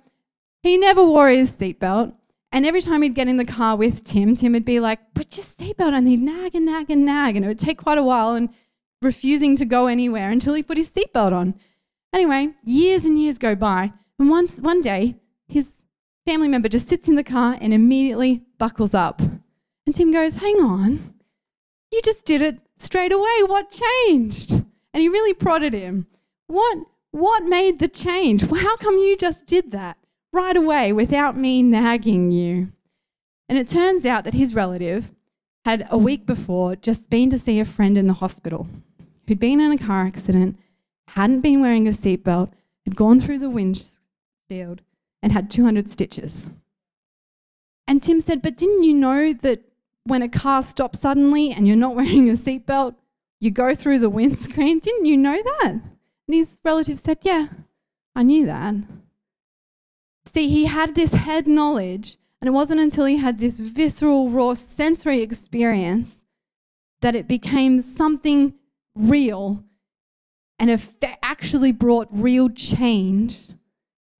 he 0.63 0.77
never 0.77 1.05
wore 1.05 1.29
his 1.29 1.51
seatbelt. 1.51 2.15
And 2.51 2.65
every 2.65 2.81
time 2.81 3.01
he'd 3.01 3.13
get 3.13 3.27
in 3.27 3.37
the 3.37 3.45
car 3.45 3.75
with 3.75 4.03
Tim, 4.03 4.35
Tim 4.35 4.53
would 4.53 4.65
be 4.65 4.79
like, 4.79 5.13
put 5.13 5.37
your 5.37 5.45
seatbelt 5.45 5.93
on. 5.93 6.07
He'd 6.07 6.21
nag 6.21 6.55
and 6.55 6.65
nag 6.65 6.89
and 6.89 7.05
nag. 7.05 7.35
And 7.35 7.45
it 7.45 7.47
would 7.47 7.59
take 7.59 7.77
quite 7.77 7.97
a 7.97 8.03
while 8.03 8.33
and 8.33 8.49
refusing 9.01 9.55
to 9.57 9.65
go 9.65 9.87
anywhere 9.87 10.29
until 10.29 10.53
he 10.53 10.63
put 10.63 10.77
his 10.77 10.89
seatbelt 10.89 11.33
on. 11.33 11.59
Anyway, 12.13 12.53
years 12.63 13.05
and 13.05 13.19
years 13.19 13.37
go 13.37 13.55
by. 13.55 13.91
And 14.17 14.29
once, 14.29 14.59
one 14.59 14.81
day, 14.81 15.17
his 15.47 15.81
family 16.25 16.47
member 16.47 16.69
just 16.69 16.89
sits 16.89 17.07
in 17.07 17.15
the 17.15 17.23
car 17.23 17.57
and 17.59 17.73
immediately 17.73 18.43
buckles 18.57 18.93
up. 18.93 19.21
And 19.21 19.93
Tim 19.93 20.11
goes, 20.11 20.35
hang 20.35 20.57
on 20.57 21.15
you 21.95 22.01
just 22.03 22.25
did 22.25 22.41
it 22.41 22.59
straight 22.77 23.11
away. 23.11 23.43
What 23.43 23.71
changed? 23.71 24.51
And 24.51 25.01
he 25.01 25.09
really 25.09 25.33
prodded 25.33 25.73
him. 25.73 26.07
What, 26.47 26.77
what 27.11 27.43
made 27.43 27.79
the 27.79 27.87
change? 27.87 28.41
How 28.49 28.75
come 28.77 28.97
you 28.97 29.17
just 29.17 29.45
did 29.45 29.71
that 29.71 29.97
right 30.31 30.55
away 30.55 30.93
without 30.93 31.37
me 31.37 31.63
nagging 31.63 32.31
you? 32.31 32.71
And 33.47 33.57
it 33.57 33.67
turns 33.67 34.05
out 34.05 34.23
that 34.25 34.33
his 34.33 34.53
relative 34.53 35.11
had 35.63 35.87
a 35.89 35.97
week 35.97 36.25
before 36.25 36.75
just 36.75 37.09
been 37.09 37.29
to 37.29 37.39
see 37.39 37.59
a 37.59 37.65
friend 37.65 37.97
in 37.97 38.07
the 38.07 38.13
hospital 38.13 38.67
who'd 39.27 39.39
been 39.39 39.59
in 39.59 39.71
a 39.71 39.77
car 39.77 40.05
accident, 40.05 40.57
hadn't 41.09 41.41
been 41.41 41.61
wearing 41.61 41.87
a 41.87 41.91
seatbelt, 41.91 42.51
had 42.83 42.95
gone 42.95 43.19
through 43.19 43.39
the 43.39 43.49
windshield, 43.49 44.81
and 45.25 45.33
had 45.33 45.49
200 45.49 45.89
stitches. 45.89 46.45
And 47.87 48.01
Tim 48.01 48.21
said, 48.21 48.43
But 48.43 48.57
didn't 48.57 48.83
you 48.83 48.93
know 48.93 49.33
that 49.33 49.63
when 50.03 50.21
a 50.21 50.29
car 50.29 50.61
stops 50.61 50.99
suddenly 50.99 51.51
and 51.51 51.67
you're 51.67 51.75
not 51.75 51.95
wearing 51.95 52.29
a 52.29 52.33
seatbelt, 52.33 52.93
you 53.41 53.49
go 53.49 53.73
through 53.73 53.99
the 53.99 54.09
windscreen. 54.09 54.77
Didn't 54.77 55.05
you 55.05 55.17
know 55.17 55.41
that? 55.41 55.71
And 55.71 55.83
his 56.29 56.59
relative 56.63 56.99
said, 56.99 57.17
Yeah, 57.23 57.47
I 58.15 58.21
knew 58.21 58.45
that. 58.45 58.75
See, 60.27 60.47
he 60.47 60.65
had 60.65 60.93
this 60.93 61.13
head 61.13 61.47
knowledge, 61.47 62.17
and 62.39 62.47
it 62.47 62.51
wasn't 62.51 62.81
until 62.81 63.05
he 63.05 63.17
had 63.17 63.39
this 63.39 63.59
visceral, 63.59 64.29
raw 64.29 64.53
sensory 64.53 65.21
experience 65.21 66.23
that 67.01 67.15
it 67.15 67.27
became 67.27 67.81
something 67.81 68.53
real 68.93 69.63
and 70.59 70.69
actually 71.23 71.71
brought 71.71 72.07
real 72.11 72.47
change 72.49 73.47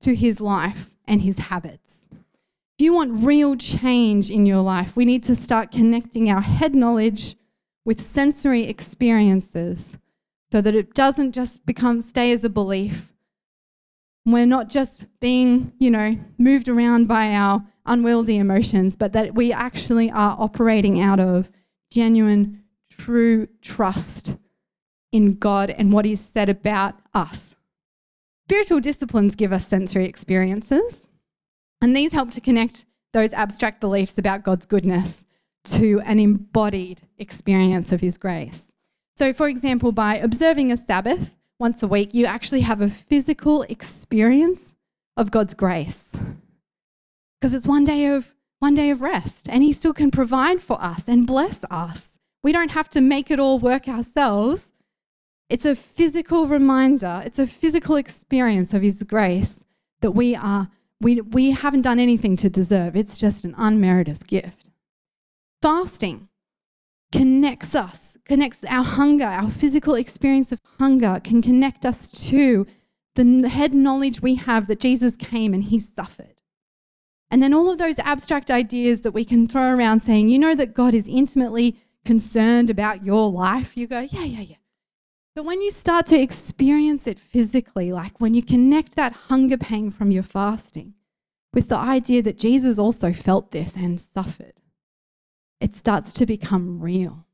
to 0.01 0.15
his 0.15 0.41
life 0.41 0.94
and 1.07 1.21
his 1.21 1.39
habits. 1.39 2.05
If 2.12 2.83
you 2.83 2.93
want 2.93 3.24
real 3.24 3.55
change 3.55 4.29
in 4.29 4.45
your 4.45 4.62
life, 4.62 4.97
we 4.97 5.05
need 5.05 5.24
to 5.24 5.35
start 5.35 5.71
connecting 5.71 6.29
our 6.29 6.41
head 6.41 6.75
knowledge 6.75 7.35
with 7.85 8.01
sensory 8.01 8.63
experiences 8.63 9.93
so 10.51 10.62
that 10.62 10.75
it 10.75 10.93
doesn't 10.93 11.31
just 11.31 11.65
become 11.65 12.01
stay 12.01 12.31
as 12.31 12.43
a 12.43 12.50
belief. 12.50 13.13
We're 14.25 14.45
not 14.45 14.69
just 14.69 15.07
being, 15.19 15.71
you 15.79 15.91
know, 15.91 16.17
moved 16.38 16.67
around 16.67 17.07
by 17.07 17.31
our 17.31 17.63
unwieldy 17.85 18.38
emotions, 18.38 18.95
but 18.95 19.13
that 19.13 19.35
we 19.35 19.53
actually 19.53 20.09
are 20.12 20.35
operating 20.39 21.00
out 21.00 21.19
of 21.19 21.50
genuine, 21.91 22.63
true 22.89 23.47
trust 23.62 24.38
in 25.12 25.35
God 25.35 25.69
and 25.69 25.93
what 25.93 26.05
He's 26.05 26.19
said 26.19 26.50
about 26.50 26.95
us. 27.13 27.54
Spiritual 28.47 28.79
disciplines 28.79 29.35
give 29.35 29.51
us 29.51 29.67
sensory 29.67 30.05
experiences. 30.05 31.07
And 31.81 31.95
these 31.95 32.13
help 32.13 32.29
to 32.31 32.41
connect 32.41 32.85
those 33.11 33.33
abstract 33.33 33.81
beliefs 33.81 34.19
about 34.19 34.43
God's 34.43 34.67
goodness 34.67 35.25
to 35.65 35.99
an 36.05 36.19
embodied 36.19 37.01
experience 37.17 37.91
of 37.91 38.01
His 38.01 38.19
grace. 38.19 38.71
So, 39.17 39.33
for 39.33 39.47
example, 39.47 39.91
by 39.91 40.17
observing 40.17 40.71
a 40.71 40.77
Sabbath 40.77 41.35
once 41.57 41.81
a 41.81 41.87
week, 41.87 42.13
you 42.13 42.27
actually 42.27 42.61
have 42.61 42.81
a 42.81 42.89
physical 42.89 43.63
experience 43.63 44.75
of 45.17 45.31
God's 45.31 45.55
grace. 45.55 46.09
Because 47.41 47.55
it's 47.55 47.67
one 47.67 47.83
day 47.83 48.05
of 48.07 48.35
one 48.59 48.75
day 48.75 48.91
of 48.91 49.01
rest, 49.01 49.47
and 49.49 49.63
He 49.63 49.73
still 49.73 49.93
can 49.93 50.11
provide 50.11 50.61
for 50.61 50.79
us 50.79 51.07
and 51.07 51.25
bless 51.25 51.63
us. 51.71 52.19
We 52.43 52.51
don't 52.51 52.71
have 52.71 52.89
to 52.91 53.01
make 53.01 53.31
it 53.31 53.39
all 53.39 53.57
work 53.57 53.87
ourselves. 53.87 54.71
It's 55.49 55.65
a 55.65 55.75
physical 55.75 56.47
reminder, 56.47 57.21
it's 57.25 57.39
a 57.39 57.47
physical 57.47 57.95
experience 57.95 58.73
of 58.73 58.81
His 58.81 59.03
grace 59.03 59.63
that 60.01 60.11
we 60.11 60.35
are 60.35 60.69
we, 61.01 61.21
we 61.21 61.51
haven't 61.51 61.81
done 61.81 61.99
anything 61.99 62.35
to 62.37 62.49
deserve. 62.49 62.95
It's 62.95 63.17
just 63.17 63.43
an 63.43 63.53
unmerited 63.57 64.25
gift. 64.27 64.69
Fasting 65.61 66.29
connects 67.11 67.75
us, 67.75 68.17
connects 68.25 68.63
our 68.65 68.83
hunger, 68.83 69.25
our 69.25 69.49
physical 69.49 69.95
experience 69.95 70.51
of 70.51 70.61
hunger 70.79 71.19
can 71.23 71.41
connect 71.41 71.85
us 71.85 72.09
to 72.29 72.65
the 73.15 73.47
head 73.47 73.73
knowledge 73.73 74.21
we 74.21 74.35
have 74.35 74.67
that 74.67 74.79
Jesus 74.79 75.15
came 75.15 75.53
and 75.53 75.65
he 75.65 75.79
suffered. 75.79 76.41
And 77.31 77.41
then 77.41 77.53
all 77.53 77.69
of 77.69 77.77
those 77.77 77.99
abstract 77.99 78.51
ideas 78.51 79.01
that 79.01 79.11
we 79.11 79.25
can 79.25 79.47
throw 79.47 79.73
around 79.73 80.01
saying, 80.01 80.29
you 80.29 80.37
know, 80.37 80.55
that 80.55 80.73
God 80.73 80.93
is 80.93 81.07
intimately 81.07 81.77
concerned 82.03 82.69
about 82.69 83.05
your 83.05 83.31
life, 83.31 83.75
you 83.75 83.87
go, 83.87 84.01
yeah, 84.01 84.23
yeah, 84.23 84.41
yeah. 84.41 84.55
But 85.35 85.43
when 85.43 85.61
you 85.61 85.69
start 85.69 86.05
to 86.07 86.19
experience 86.19 87.07
it 87.07 87.19
physically, 87.19 87.91
like 87.91 88.21
when 88.21 88.33
you 88.33 88.41
connect 88.41 88.95
that 88.95 89.11
hunger 89.13 89.57
pang 89.57 89.91
from 89.91 90.09
your 90.09 90.23
fasting 90.23 90.93
with 91.53 91.67
the 91.67 91.77
idea 91.77 92.21
that 92.23 92.37
Jesus 92.37 92.79
also 92.79 93.11
felt 93.11 93.51
this 93.51 93.75
and 93.75 93.99
suffered, 93.99 94.53
it 95.59 95.75
starts 95.75 96.13
to 96.13 96.25
become 96.25 96.79
real. 96.79 97.25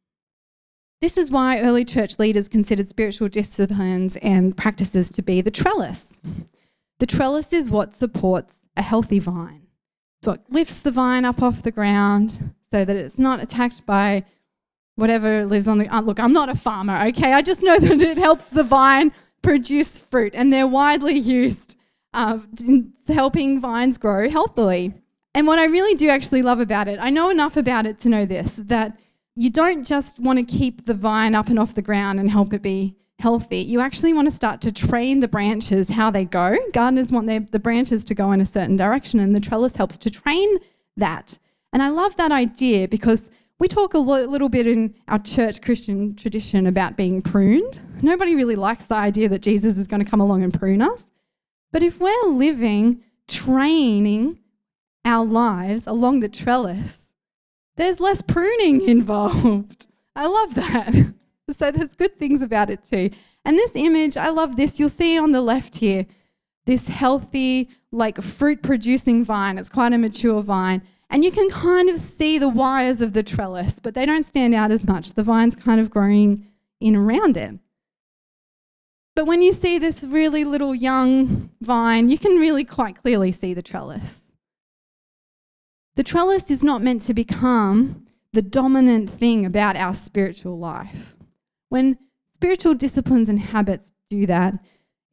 This 1.00 1.16
is 1.16 1.30
why 1.30 1.60
early 1.60 1.86
church 1.86 2.18
leaders 2.18 2.48
considered 2.48 2.88
spiritual 2.88 3.28
disciplines 3.28 4.16
and 4.18 4.58
practices 4.58 5.12
to 5.12 5.22
be 5.22 5.42
the 5.42 5.52
trellis. 5.52 6.22
The 7.00 7.08
trellis 7.08 7.54
is 7.54 7.70
what 7.70 7.94
supports 7.94 8.60
a 8.78 8.82
healthy 8.82 9.20
vine. 9.20 9.68
It's 10.20 10.28
what 10.28 10.44
lifts 10.50 10.80
the 10.80 10.92
vine 10.92 11.26
up 11.26 11.42
off 11.42 11.64
the 11.64 11.72
ground 11.72 12.54
so 12.72 12.86
that 12.86 12.96
it's 12.96 13.18
not 13.18 13.42
attacked 13.42 13.86
by 13.86 14.24
whatever 14.96 15.46
lives 15.46 15.68
on 15.68 15.78
the. 15.78 15.88
Uh, 15.88 16.02
look, 16.02 16.20
I'm 16.20 16.34
not 16.34 16.50
a 16.50 16.56
farmer, 16.56 17.02
okay? 17.08 17.34
I 17.34 17.42
just 17.42 17.64
know 17.64 17.78
that 17.80 18.02
it 18.02 18.18
helps 18.18 18.46
the 18.46 18.64
vine 18.64 19.12
produce 19.42 19.98
fruit, 19.98 20.34
and 20.36 20.52
they're 20.52 20.68
widely 20.68 21.18
used 21.18 21.78
uh, 22.14 22.40
in 22.60 22.94
helping 23.08 23.60
vines 23.60 23.98
grow 23.98 24.30
healthily. 24.30 24.94
And 25.34 25.48
what 25.48 25.60
I 25.60 25.66
really 25.66 25.96
do 25.96 26.10
actually 26.10 26.42
love 26.42 26.60
about 26.60 26.88
it, 26.88 27.00
I 27.00 27.10
know 27.10 27.30
enough 27.30 27.56
about 27.56 27.86
it 27.86 28.00
to 28.00 28.10
know 28.10 28.26
this 28.26 28.58
that 28.66 29.00
you 29.36 29.50
don't 29.50 29.86
just 29.86 30.20
want 30.20 30.40
to 30.40 30.44
keep 30.44 30.86
the 30.86 30.94
vine 30.94 31.36
up 31.36 31.48
and 31.48 31.58
off 31.58 31.74
the 31.74 31.82
ground 31.82 32.20
and 32.20 32.30
help 32.30 32.54
it 32.54 32.62
be 32.62 32.96
healthy. 33.20 33.60
You 33.60 33.80
actually 33.80 34.14
want 34.14 34.28
to 34.28 34.36
start 34.36 34.60
to 34.62 34.72
train 34.72 35.20
the 35.22 35.28
branches 35.28 35.88
how 35.88 36.12
they 36.12 36.26
go. 36.26 36.58
Gardeners 36.74 37.12
want 37.12 37.28
their, 37.28 37.40
the 37.40 37.60
branches 37.60 38.04
to 38.06 38.16
go 38.16 38.32
in 38.34 38.42
a 38.42 38.46
certain 38.46 38.76
direction, 38.76 39.20
and 39.20 39.34
the 39.34 39.40
trellis 39.40 39.76
helps 39.76 39.98
to 40.00 40.10
train 40.10 40.58
that. 40.98 41.38
And 41.72 41.82
I 41.82 41.90
love 41.90 42.18
that 42.18 42.32
idea 42.32 42.88
because 42.88 43.30
we 43.62 43.68
talk 43.68 43.94
a 43.94 44.00
lo- 44.00 44.24
little 44.24 44.50
bit 44.50 44.66
in 44.66 44.96
our 45.08 45.20
church 45.20 45.62
Christian 45.62 46.16
tradition 46.16 46.66
about 46.66 46.98
being 46.98 47.22
pruned. 47.22 47.80
Nobody 48.02 48.34
really 48.34 48.56
likes 48.56 48.86
the 48.86 48.96
idea 48.96 49.30
that 49.30 49.44
Jesus 49.44 49.78
is 49.78 49.88
going 49.88 50.04
to 50.04 50.10
come 50.10 50.20
along 50.20 50.42
and 50.42 50.52
prune 50.52 50.82
us. 50.82 51.12
But 51.72 51.84
if 51.84 52.00
we're 52.00 52.26
living, 52.26 53.04
training 53.28 54.40
our 55.06 55.24
lives 55.24 55.86
along 55.86 56.22
the 56.22 56.28
trellis, 56.28 57.12
there's 57.76 58.00
less 58.00 58.24
pruning 58.24 58.82
involved. 58.88 59.88
I 60.16 60.26
love 60.26 60.56
that. 60.56 61.14
so 61.52 61.70
there's 61.70 61.94
good 61.94 62.18
things 62.18 62.42
about 62.42 62.72
it 62.72 62.84
too. 62.84 63.12
And 63.46 63.56
this 63.56 63.76
image, 63.76 64.18
I 64.18 64.30
love 64.30 64.56
this. 64.56 64.80
You'll 64.80 64.90
see 64.90 65.20
on 65.20 65.34
the 65.34 65.42
left 65.42 65.76
here 65.76 66.08
this 66.66 66.88
healthy, 66.88 67.70
like 67.92 68.20
fruit 68.24 68.64
producing 68.64 69.24
vine. 69.24 69.60
It's 69.60 69.70
quite 69.70 69.94
a 69.94 70.00
mature 70.00 70.42
vine. 70.42 70.82
And 71.12 71.26
you 71.26 71.32
can 71.32 71.50
kind 71.50 71.90
of 71.90 72.00
see 72.00 72.40
the 72.40 72.48
wires 72.48 73.02
of 73.02 73.12
the 73.12 73.22
trellis, 73.22 73.80
but 73.80 73.94
they 73.94 74.06
don't 74.06 74.26
stand 74.26 74.56
out 74.56 74.72
as 74.72 74.88
much. 74.88 75.14
The 75.14 75.24
vine's 75.24 75.58
kind 75.58 75.82
of 75.82 75.90
growing 75.90 76.48
in 76.80 76.96
around 76.96 77.36
it. 77.36 77.60
But 79.14 79.26
when 79.26 79.42
you 79.42 79.52
see 79.52 79.78
this 79.78 80.06
really 80.06 80.46
little 80.46 80.74
young 80.74 81.50
vine, 81.60 82.10
you 82.10 82.18
can 82.18 82.40
really 82.40 82.64
quite 82.64 83.02
clearly 83.02 83.34
see 83.34 83.54
the 83.54 83.62
trellis. 83.62 84.22
The 85.98 86.04
trellis 86.04 86.50
is 86.50 86.64
not 86.64 86.82
meant 86.82 87.02
to 87.04 87.14
become 87.14 88.08
the 88.32 88.42
dominant 88.42 89.10
thing 89.10 89.46
about 89.46 89.76
our 89.76 89.94
spiritual 89.94 90.58
life. 90.58 91.18
When 91.68 91.98
spiritual 92.34 92.74
disciplines 92.74 93.28
and 93.28 93.38
habits 93.38 93.92
do 94.10 94.26
that, 94.28 94.54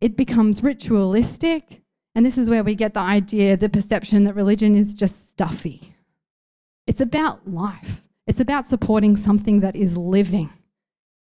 it 0.00 0.16
becomes 0.16 0.62
ritualistic 0.62 1.82
and 2.14 2.24
this 2.24 2.38
is 2.38 2.50
where 2.50 2.64
we 2.64 2.74
get 2.74 2.94
the 2.94 3.00
idea, 3.00 3.56
the 3.56 3.68
perception 3.68 4.24
that 4.24 4.34
religion 4.34 4.76
is 4.76 4.94
just 4.94 5.30
stuffy. 5.30 5.94
It's 6.86 7.00
about 7.00 7.48
life, 7.48 8.02
it's 8.26 8.40
about 8.40 8.66
supporting 8.66 9.16
something 9.16 9.60
that 9.60 9.76
is 9.76 9.96
living. 9.96 10.50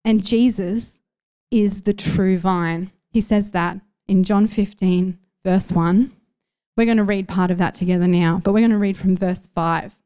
And 0.04 0.24
Jesus 0.24 0.98
is 1.50 1.82
the 1.82 1.92
true 1.92 2.38
vine. 2.38 2.90
He 3.10 3.20
says 3.20 3.50
that 3.50 3.78
in 4.08 4.24
John 4.24 4.46
15, 4.46 5.18
verse 5.44 5.72
1. 5.72 6.12
We're 6.76 6.84
going 6.84 6.96
to 6.96 7.04
read 7.04 7.28
part 7.28 7.50
of 7.50 7.58
that 7.58 7.74
together 7.74 8.06
now, 8.06 8.40
but 8.42 8.52
we're 8.52 8.60
going 8.60 8.70
to 8.70 8.78
read 8.78 8.96
from 8.96 9.16
verse 9.16 9.48
5. 9.54 9.96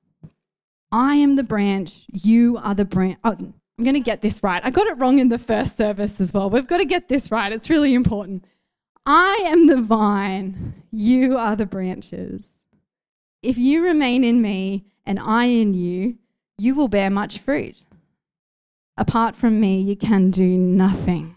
I 0.90 1.16
am 1.16 1.36
the 1.36 1.42
branch, 1.42 2.04
you 2.12 2.58
are 2.58 2.74
the 2.74 2.84
branch. 2.84 3.18
Oh, 3.24 3.36
I'm 3.38 3.84
going 3.84 3.94
to 3.94 4.00
get 4.00 4.22
this 4.22 4.42
right. 4.42 4.64
I 4.64 4.70
got 4.70 4.86
it 4.86 4.98
wrong 4.98 5.18
in 5.18 5.28
the 5.28 5.38
first 5.38 5.76
service 5.76 6.20
as 6.20 6.32
well. 6.32 6.50
We've 6.50 6.66
got 6.66 6.78
to 6.78 6.84
get 6.84 7.08
this 7.08 7.30
right. 7.30 7.52
It's 7.52 7.70
really 7.70 7.94
important. 7.94 8.44
I 9.06 9.42
am 9.44 9.66
the 9.66 9.82
vine, 9.82 10.82
you 10.90 11.36
are 11.36 11.56
the 11.56 11.66
branches. 11.66 12.46
If 13.42 13.58
you 13.58 13.84
remain 13.84 14.24
in 14.24 14.40
me 14.40 14.86
and 15.04 15.20
I 15.20 15.46
in 15.46 15.74
you, 15.74 16.16
you 16.56 16.74
will 16.74 16.88
bear 16.88 17.10
much 17.10 17.38
fruit. 17.38 17.84
Apart 18.96 19.36
from 19.36 19.60
me, 19.60 19.80
you 19.80 19.96
can 19.96 20.30
do 20.30 20.56
nothing. 20.56 21.36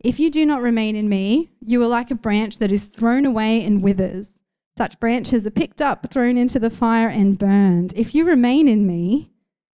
If 0.00 0.20
you 0.20 0.30
do 0.30 0.44
not 0.44 0.60
remain 0.60 0.96
in 0.96 1.08
me, 1.08 1.50
you 1.64 1.82
are 1.82 1.86
like 1.86 2.10
a 2.10 2.14
branch 2.14 2.58
that 2.58 2.70
is 2.70 2.86
thrown 2.86 3.24
away 3.24 3.64
and 3.64 3.82
withers. 3.82 4.28
Such 4.76 5.00
branches 5.00 5.46
are 5.46 5.50
picked 5.50 5.80
up, 5.80 6.10
thrown 6.10 6.36
into 6.36 6.58
the 6.58 6.70
fire, 6.70 7.08
and 7.08 7.38
burned. 7.38 7.94
If 7.96 8.14
you 8.14 8.24
remain 8.24 8.68
in 8.68 8.86
me, 8.86 9.30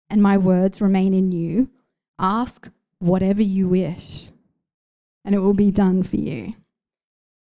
and 0.09 0.21
my 0.23 0.37
words 0.37 0.81
remain 0.81 1.13
in 1.13 1.31
you, 1.31 1.69
ask 2.17 2.69
whatever 2.97 3.41
you 3.41 3.67
wish, 3.67 4.29
and 5.23 5.35
it 5.35 5.39
will 5.39 5.53
be 5.53 5.71
done 5.71 6.03
for 6.03 6.17
you. 6.17 6.55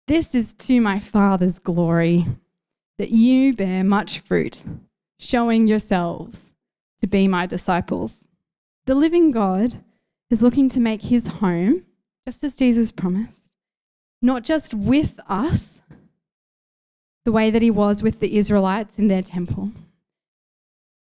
This 0.08 0.34
is 0.34 0.52
to 0.54 0.80
my 0.80 0.98
Father's 0.98 1.58
glory, 1.58 2.26
that 2.98 3.10
you 3.10 3.54
bear 3.54 3.84
much 3.84 4.18
fruit, 4.18 4.62
showing 5.18 5.66
yourselves 5.66 6.50
to 7.00 7.06
be 7.06 7.28
my 7.28 7.46
disciples. 7.46 8.28
The 8.86 8.94
living 8.96 9.30
God 9.30 9.82
is 10.28 10.42
looking 10.42 10.68
to 10.70 10.80
make 10.80 11.02
his 11.02 11.28
home, 11.28 11.84
just 12.26 12.42
as 12.42 12.56
Jesus 12.56 12.90
promised, 12.90 13.52
not 14.20 14.42
just 14.42 14.74
with 14.74 15.20
us, 15.28 15.80
the 17.24 17.32
way 17.32 17.50
that 17.50 17.62
he 17.62 17.70
was 17.70 18.02
with 18.02 18.18
the 18.18 18.36
Israelites 18.36 18.98
in 18.98 19.06
their 19.06 19.22
temple, 19.22 19.70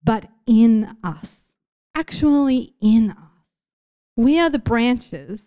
but 0.03 0.27
in 0.45 0.97
us, 1.01 1.53
actually 1.95 2.73
in 2.81 3.11
us. 3.11 3.17
We 4.17 4.37
are 4.37 4.49
the 4.49 4.59
branches 4.59 5.39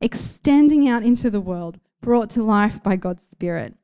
extending 0.00 0.88
out 0.88 1.04
into 1.04 1.30
the 1.30 1.40
world, 1.40 1.78
brought 2.00 2.30
to 2.30 2.42
life 2.42 2.82
by 2.82 2.96
God's 2.96 3.24
Spirit. 3.24 3.74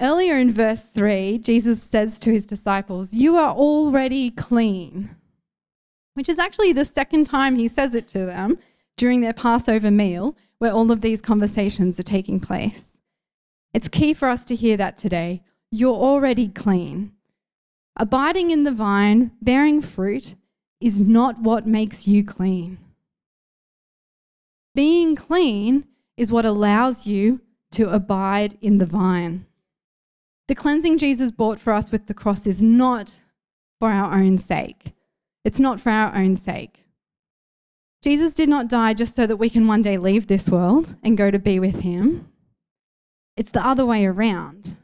Earlier 0.00 0.36
in 0.36 0.52
verse 0.52 0.84
3, 0.84 1.38
Jesus 1.38 1.82
says 1.82 2.20
to 2.20 2.30
his 2.30 2.46
disciples, 2.46 3.12
You 3.12 3.36
are 3.36 3.54
already 3.54 4.30
clean, 4.30 5.16
which 6.14 6.28
is 6.28 6.38
actually 6.38 6.72
the 6.72 6.84
second 6.84 7.24
time 7.24 7.56
he 7.56 7.66
says 7.66 7.94
it 7.94 8.06
to 8.08 8.24
them 8.24 8.58
during 8.96 9.20
their 9.20 9.32
Passover 9.32 9.90
meal, 9.90 10.36
where 10.58 10.72
all 10.72 10.90
of 10.90 11.00
these 11.00 11.20
conversations 11.20 11.98
are 11.98 12.04
taking 12.04 12.38
place. 12.38 12.96
It's 13.74 13.88
key 13.88 14.14
for 14.14 14.28
us 14.28 14.44
to 14.46 14.56
hear 14.56 14.76
that 14.76 14.96
today. 14.98 15.42
You're 15.70 15.94
already 15.94 16.48
clean. 16.48 17.12
Abiding 17.96 18.50
in 18.50 18.62
the 18.62 18.72
vine, 18.72 19.32
bearing 19.42 19.82
fruit, 19.82 20.34
is 20.80 21.00
not 21.00 21.40
what 21.40 21.66
makes 21.66 22.06
you 22.06 22.24
clean. 22.24 22.78
Being 24.74 25.16
clean 25.16 25.84
is 26.18 26.32
what 26.32 26.44
allows 26.44 27.06
you 27.06 27.40
to 27.70 27.88
abide 27.90 28.58
in 28.60 28.78
the 28.78 28.86
vine. 28.86 29.46
The 30.48 30.54
cleansing 30.54 30.98
Jesus 30.98 31.30
bought 31.30 31.60
for 31.60 31.72
us 31.72 31.92
with 31.92 32.06
the 32.06 32.14
cross 32.14 32.46
is 32.46 32.62
not 32.62 33.18
for 33.78 33.90
our 33.90 34.18
own 34.18 34.36
sake. 34.36 34.94
It's 35.44 35.60
not 35.60 35.80
for 35.80 35.90
our 35.90 36.14
own 36.14 36.36
sake. 36.36 36.84
Jesus 38.02 38.34
did 38.34 38.48
not 38.48 38.68
die 38.68 38.94
just 38.94 39.14
so 39.14 39.26
that 39.26 39.36
we 39.36 39.48
can 39.48 39.66
one 39.66 39.82
day 39.82 39.96
leave 39.96 40.26
this 40.26 40.50
world 40.50 40.96
and 41.02 41.16
go 41.16 41.30
to 41.30 41.38
be 41.38 41.60
with 41.60 41.80
him. 41.80 42.28
It's 43.36 43.50
the 43.50 43.64
other 43.64 43.86
way 43.86 44.04
around. 44.04 44.76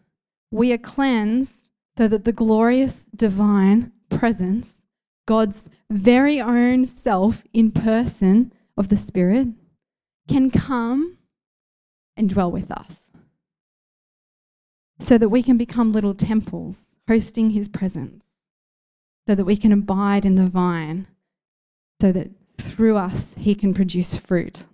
We 0.52 0.72
are 0.72 0.78
cleansed 0.78 1.70
so 1.98 2.06
that 2.08 2.24
the 2.24 2.32
glorious 2.32 3.06
divine 3.14 3.92
presence, 4.08 4.82
God's 5.26 5.68
very 5.90 6.40
own 6.40 6.86
self 6.86 7.42
in 7.52 7.72
person 7.72 8.52
of 8.76 8.88
the 8.88 8.96
Spirit, 8.96 9.48
can 10.28 10.50
come 10.50 11.18
and 12.16 12.28
dwell 12.28 12.50
with 12.50 12.70
us 12.70 13.10
so 15.00 15.18
that 15.18 15.28
we 15.28 15.42
can 15.42 15.56
become 15.56 15.92
little 15.92 16.14
temples 16.14 16.84
hosting 17.08 17.50
his 17.50 17.68
presence, 17.68 18.26
so 19.28 19.34
that 19.34 19.44
we 19.44 19.56
can 19.56 19.72
abide 19.72 20.24
in 20.24 20.36
the 20.36 20.46
vine, 20.46 21.06
so 22.00 22.12
that 22.12 22.30
through 22.58 22.96
us 22.96 23.34
he 23.36 23.54
can 23.54 23.74
produce 23.74 24.16
fruit. 24.16 24.64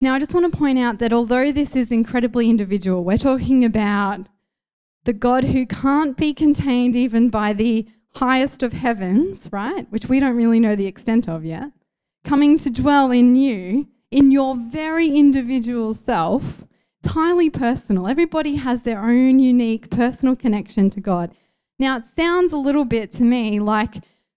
Now, 0.00 0.14
I 0.14 0.18
just 0.18 0.32
want 0.32 0.50
to 0.50 0.58
point 0.58 0.78
out 0.78 0.98
that 0.98 1.12
although 1.12 1.52
this 1.52 1.76
is 1.76 1.90
incredibly 1.90 2.48
individual, 2.48 3.04
we're 3.04 3.18
talking 3.18 3.64
about 3.64 4.26
the 5.04 5.12
God 5.12 5.44
who 5.44 5.66
can't 5.66 6.16
be 6.16 6.32
contained 6.32 6.96
even 6.96 7.28
by 7.28 7.52
the 7.52 7.86
highest 8.14 8.62
of 8.62 8.72
heavens, 8.72 9.48
right, 9.52 9.86
which 9.90 10.06
we 10.06 10.18
don't 10.18 10.36
really 10.36 10.60
know 10.60 10.74
the 10.74 10.86
extent 10.86 11.28
of 11.28 11.44
yet, 11.44 11.70
coming 12.24 12.56
to 12.58 12.70
dwell 12.70 13.10
in 13.10 13.36
you, 13.36 13.88
in 14.10 14.30
your 14.30 14.56
very 14.56 15.08
individual 15.08 15.94
self, 15.94 16.64
it's 17.02 17.12
highly 17.12 17.48
personal. 17.48 18.06
Everybody 18.06 18.56
has 18.56 18.82
their 18.82 19.00
own 19.00 19.38
unique 19.38 19.90
personal 19.90 20.36
connection 20.36 20.90
to 20.90 21.00
God. 21.00 21.34
Now, 21.78 21.98
it 21.98 22.04
sounds 22.18 22.52
a 22.52 22.58
little 22.58 22.84
bit 22.84 23.10
to 23.12 23.22
me 23.22 23.60
like, 23.60 23.94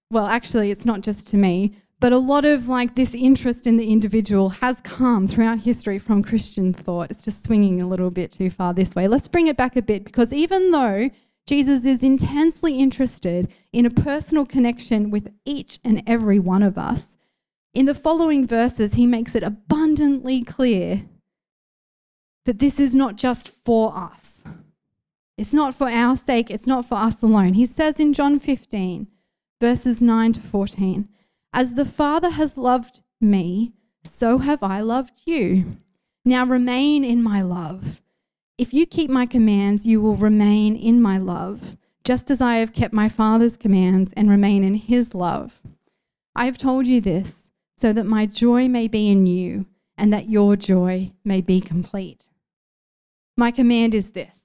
well, 0.09 0.27
actually, 0.27 0.71
it's 0.71 0.86
not 0.86 1.01
just 1.01 1.27
to 1.27 1.38
me, 1.38 1.75
but 1.99 2.13
a 2.13 2.17
lot 2.17 2.45
of 2.45 2.67
like 2.67 2.95
this 2.95 3.15
interest 3.15 3.65
in 3.65 3.77
the 3.77 3.91
individual 3.91 4.49
has 4.49 4.79
come 4.81 5.27
throughout 5.27 5.59
history 5.59 5.97
from 5.97 6.23
Christian 6.23 6.73
thought. 6.73 7.09
It's 7.09 7.23
just 7.23 7.43
swinging 7.43 7.81
a 7.81 7.88
little 7.88 8.12
bit 8.12 8.31
too 8.31 8.49
far 8.49 8.73
this 8.73 8.93
way. 8.93 9.07
Let's 9.07 9.27
bring 9.27 9.47
it 9.47 9.57
back 9.57 9.75
a 9.75 9.81
bit 9.81 10.03
because 10.03 10.31
even 10.31 10.71
though 10.71 11.09
Jesus 11.45 11.83
is 11.83 12.03
intensely 12.03 12.77
interested 12.77 13.51
in 13.73 13.86
a 13.86 13.89
personal 13.89 14.45
connection 14.45 15.09
with 15.09 15.33
each 15.45 15.79
and 15.83 16.03
every 16.05 16.39
one 16.39 16.63
of 16.63 16.77
us, 16.77 17.17
in 17.73 17.86
the 17.86 17.95
following 17.95 18.45
verses, 18.45 18.93
he 18.93 19.07
makes 19.07 19.36
it 19.36 19.43
abundantly 19.43 20.43
clear 20.43 21.05
that 22.45 22.59
this 22.59 22.79
is 22.79 22.93
not 22.93 23.15
just 23.15 23.49
for 23.49 23.97
us. 23.97 24.43
It's 25.38 25.53
not 25.53 25.73
for 25.73 25.89
our 25.89 26.15
sake, 26.15 26.51
it's 26.51 26.67
not 26.67 26.86
for 26.86 26.95
us 26.95 27.21
alone. 27.23 27.53
He 27.53 27.65
says 27.65 27.99
in 27.99 28.13
John 28.13 28.39
15, 28.39 29.07
verses 29.59 30.01
9 30.01 30.33
to 30.33 30.41
14, 30.41 31.09
As 31.51 31.73
the 31.73 31.86
Father 31.86 32.31
has 32.31 32.57
loved 32.57 33.01
me, 33.19 33.73
so 34.03 34.38
have 34.39 34.62
I 34.62 34.81
loved 34.81 35.23
you. 35.25 35.77
Now 36.25 36.45
remain 36.45 37.03
in 37.03 37.23
my 37.23 37.41
love. 37.41 38.01
If 38.57 38.73
you 38.73 38.86
keep 38.86 39.09
my 39.09 39.25
commands, 39.25 39.88
you 39.88 39.99
will 39.99 40.15
remain 40.15 40.75
in 40.75 41.01
my 41.01 41.17
love, 41.17 41.75
just 42.03 42.29
as 42.29 42.39
I 42.39 42.57
have 42.57 42.73
kept 42.73 42.93
my 42.93 43.09
Father's 43.09 43.57
commands 43.57 44.13
and 44.13 44.29
remain 44.29 44.63
in 44.63 44.75
his 44.75 45.15
love. 45.15 45.59
I 46.36 46.45
have 46.45 46.57
told 46.57 46.86
you 46.86 47.01
this 47.01 47.42
so 47.83 47.91
that 47.91 48.05
my 48.05 48.25
joy 48.25 48.69
may 48.69 48.87
be 48.87 49.11
in 49.11 49.25
you 49.25 49.65
and 49.97 50.13
that 50.13 50.29
your 50.29 50.55
joy 50.55 51.11
may 51.25 51.41
be 51.41 51.59
complete. 51.59 52.29
My 53.35 53.51
command 53.51 53.93
is 53.93 54.11
this 54.11 54.39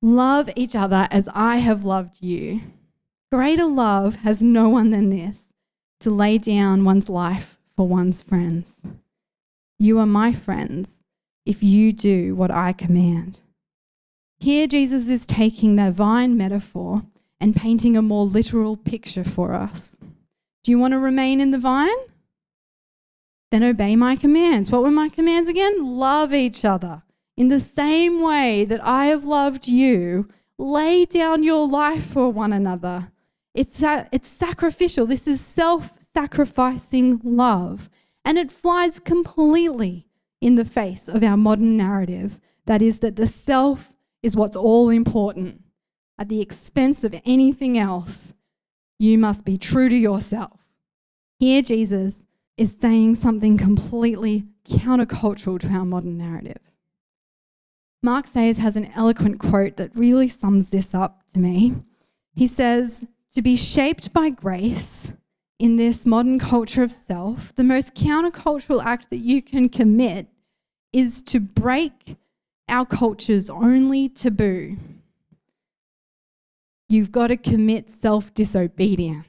love 0.00 0.48
each 0.56 0.74
other 0.74 1.08
as 1.10 1.28
I 1.34 1.56
have 1.58 1.84
loved 1.84 2.22
you. 2.22 2.62
Greater 3.30 3.66
love 3.66 4.16
has 4.24 4.42
no 4.42 4.66
one 4.66 4.88
than 4.88 5.10
this 5.10 5.52
to 6.00 6.08
lay 6.08 6.38
down 6.38 6.86
one's 6.86 7.10
life 7.10 7.58
for 7.76 7.86
one's 7.86 8.22
friends. 8.22 8.80
You 9.78 9.98
are 9.98 10.06
my 10.06 10.32
friends 10.32 10.88
if 11.44 11.62
you 11.62 11.92
do 11.92 12.34
what 12.34 12.50
I 12.50 12.72
command. 12.72 13.40
Here, 14.40 14.66
Jesus 14.66 15.06
is 15.06 15.26
taking 15.26 15.76
the 15.76 15.92
vine 15.92 16.34
metaphor 16.34 17.02
and 17.38 17.54
painting 17.54 17.94
a 17.94 18.00
more 18.00 18.24
literal 18.24 18.78
picture 18.78 19.22
for 19.22 19.52
us. 19.52 19.98
Do 20.64 20.70
you 20.70 20.78
want 20.78 20.92
to 20.92 20.98
remain 20.98 21.42
in 21.42 21.50
the 21.50 21.58
vine? 21.58 22.08
Then 23.50 23.62
obey 23.62 23.96
my 23.96 24.16
commands. 24.16 24.70
What 24.70 24.82
were 24.82 24.90
my 24.90 25.08
commands 25.08 25.48
again? 25.48 25.96
Love 25.96 26.34
each 26.34 26.64
other. 26.64 27.02
In 27.36 27.48
the 27.48 27.60
same 27.60 28.20
way 28.20 28.64
that 28.64 28.84
I 28.84 29.06
have 29.06 29.24
loved 29.24 29.68
you, 29.68 30.28
lay 30.58 31.04
down 31.04 31.42
your 31.42 31.66
life 31.66 32.04
for 32.04 32.30
one 32.30 32.52
another. 32.52 33.12
It's, 33.54 33.82
it's 33.82 34.28
sacrificial. 34.28 35.06
This 35.06 35.26
is 35.26 35.40
self 35.40 35.92
sacrificing 36.00 37.20
love. 37.22 37.88
And 38.24 38.36
it 38.36 38.50
flies 38.50 39.00
completely 39.00 40.08
in 40.40 40.56
the 40.56 40.64
face 40.64 41.08
of 41.08 41.22
our 41.24 41.36
modern 41.36 41.76
narrative 41.76 42.40
that 42.66 42.82
is, 42.82 42.98
that 42.98 43.16
the 43.16 43.26
self 43.26 43.94
is 44.22 44.36
what's 44.36 44.56
all 44.56 44.90
important. 44.90 45.62
At 46.18 46.28
the 46.28 46.40
expense 46.40 47.04
of 47.04 47.14
anything 47.24 47.78
else, 47.78 48.34
you 48.98 49.16
must 49.16 49.44
be 49.44 49.56
true 49.56 49.88
to 49.88 49.94
yourself. 49.94 50.60
Here, 51.38 51.62
Jesus 51.62 52.26
is 52.58 52.76
saying 52.76 53.14
something 53.14 53.56
completely 53.56 54.44
countercultural 54.68 55.60
to 55.60 55.68
our 55.68 55.84
modern 55.84 56.18
narrative. 56.18 56.58
Mark 58.02 58.26
Sayers 58.26 58.58
has 58.58 58.76
an 58.76 58.90
eloquent 58.94 59.38
quote 59.38 59.76
that 59.76 59.94
really 59.94 60.28
sums 60.28 60.70
this 60.70 60.94
up 60.94 61.22
to 61.32 61.38
me. 61.38 61.74
He 62.34 62.46
says, 62.46 63.06
To 63.34 63.42
be 63.42 63.56
shaped 63.56 64.12
by 64.12 64.30
grace 64.30 65.12
in 65.58 65.76
this 65.76 66.04
modern 66.04 66.38
culture 66.38 66.82
of 66.82 66.92
self, 66.92 67.54
the 67.54 67.64
most 67.64 67.94
countercultural 67.94 68.84
act 68.84 69.10
that 69.10 69.18
you 69.18 69.40
can 69.40 69.68
commit 69.68 70.26
is 70.92 71.22
to 71.22 71.40
break 71.40 72.16
our 72.68 72.84
culture's 72.84 73.48
only 73.48 74.08
taboo. 74.08 74.76
You've 76.88 77.12
got 77.12 77.28
to 77.28 77.36
commit 77.36 77.90
self 77.90 78.32
disobedience. 78.34 79.27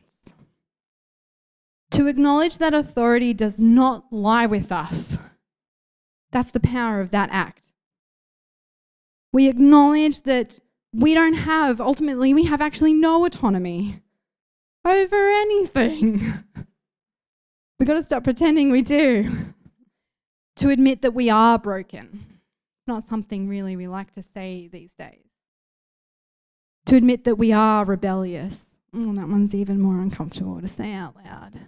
To 2.00 2.08
acknowledge 2.08 2.60
that 2.60 2.74
authority 2.74 3.34
does 3.34 3.60
not 3.60 4.06
lie 4.10 4.46
with 4.46 4.72
us. 4.72 5.18
That's 6.32 6.50
the 6.50 6.62
power 6.62 7.02
of 7.02 7.12
that 7.12 7.28
act. 7.30 7.74
We 9.34 9.50
acknowledge 9.50 10.22
that 10.22 10.60
we 10.94 11.14
don't 11.14 11.34
have, 11.34 11.82
ultimately, 11.82 12.34
we 12.34 12.46
have 12.46 12.62
actually 12.62 12.94
no 12.94 13.26
autonomy 13.26 14.02
over 14.86 15.30
anything. 15.30 16.22
We've 17.80 17.88
got 17.88 17.96
to 17.96 18.04
stop 18.04 18.24
pretending 18.24 18.72
we 18.72 18.82
do. 18.82 19.30
to 20.56 20.70
admit 20.70 21.02
that 21.02 21.14
we 21.14 21.30
are 21.30 21.60
broken. 21.60 22.40
Not 22.88 23.04
something 23.04 23.50
really 23.50 23.76
we 23.76 23.90
like 23.90 24.12
to 24.12 24.24
say 24.24 24.70
these 24.72 24.96
days. 24.96 25.26
To 26.86 26.96
admit 26.96 27.26
that 27.26 27.36
we 27.36 27.52
are 27.52 27.84
rebellious. 27.84 28.78
Oh, 28.96 29.14
that 29.16 29.28
one's 29.28 29.54
even 29.54 29.82
more 29.82 30.00
uncomfortable 30.00 30.62
to 30.62 30.68
say 30.70 30.94
out 30.94 31.18
loud. 31.18 31.60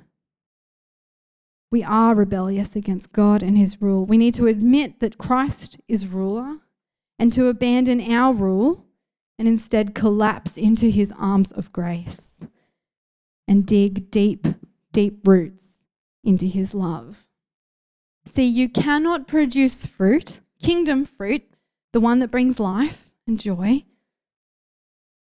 We 1.72 1.84
are 1.84 2.14
rebellious 2.14 2.76
against 2.76 3.14
God 3.14 3.42
and 3.42 3.58
His 3.58 3.82
rule. 3.82 4.06
We 4.06 4.18
need 4.18 4.34
to 4.36 4.48
admit 4.48 5.00
that 5.00 5.18
Christ 5.18 5.80
is 5.88 6.08
ruler 6.08 6.58
and 7.18 7.32
to 7.34 7.48
abandon 7.48 8.02
our 8.12 8.34
rule 8.34 8.86
and 9.42 9.48
instead 9.48 9.96
collapse 9.96 10.58
into 10.58 10.90
his 10.90 11.12
arms 11.20 11.52
of 11.52 11.74
grace 11.74 12.40
and 13.48 13.66
dig 13.66 14.12
deep, 14.12 14.48
deep 14.92 15.28
roots 15.28 15.66
into 16.24 16.46
his 16.46 16.76
love. 16.76 17.26
See, 18.26 18.46
you 18.46 18.70
cannot 18.70 19.28
produce 19.28 19.84
fruit, 19.84 20.42
kingdom 20.62 21.06
fruit, 21.06 21.44
the 21.92 22.00
one 22.00 22.20
that 22.20 22.30
brings 22.30 22.60
life 22.60 23.10
and 23.26 23.40
joy, 23.40 23.84